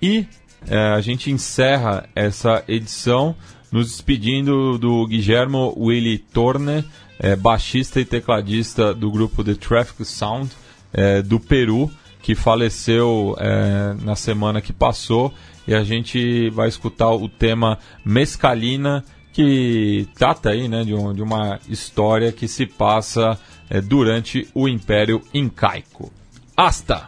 [0.00, 0.26] E
[0.68, 3.34] é, a gente encerra essa edição
[3.70, 6.84] nos despedindo do Guillermo Willy Torne,
[7.18, 10.50] é, baixista e tecladista do grupo The Traffic Sound
[10.92, 11.90] é, do Peru,
[12.22, 15.32] que faleceu é, na semana que passou.
[15.66, 19.04] E a gente vai escutar o tema Mescalina
[19.36, 23.38] que trata aí, né, de, um, de uma história que se passa
[23.68, 26.10] é, durante o Império Incaico.
[26.56, 27.06] Hasta!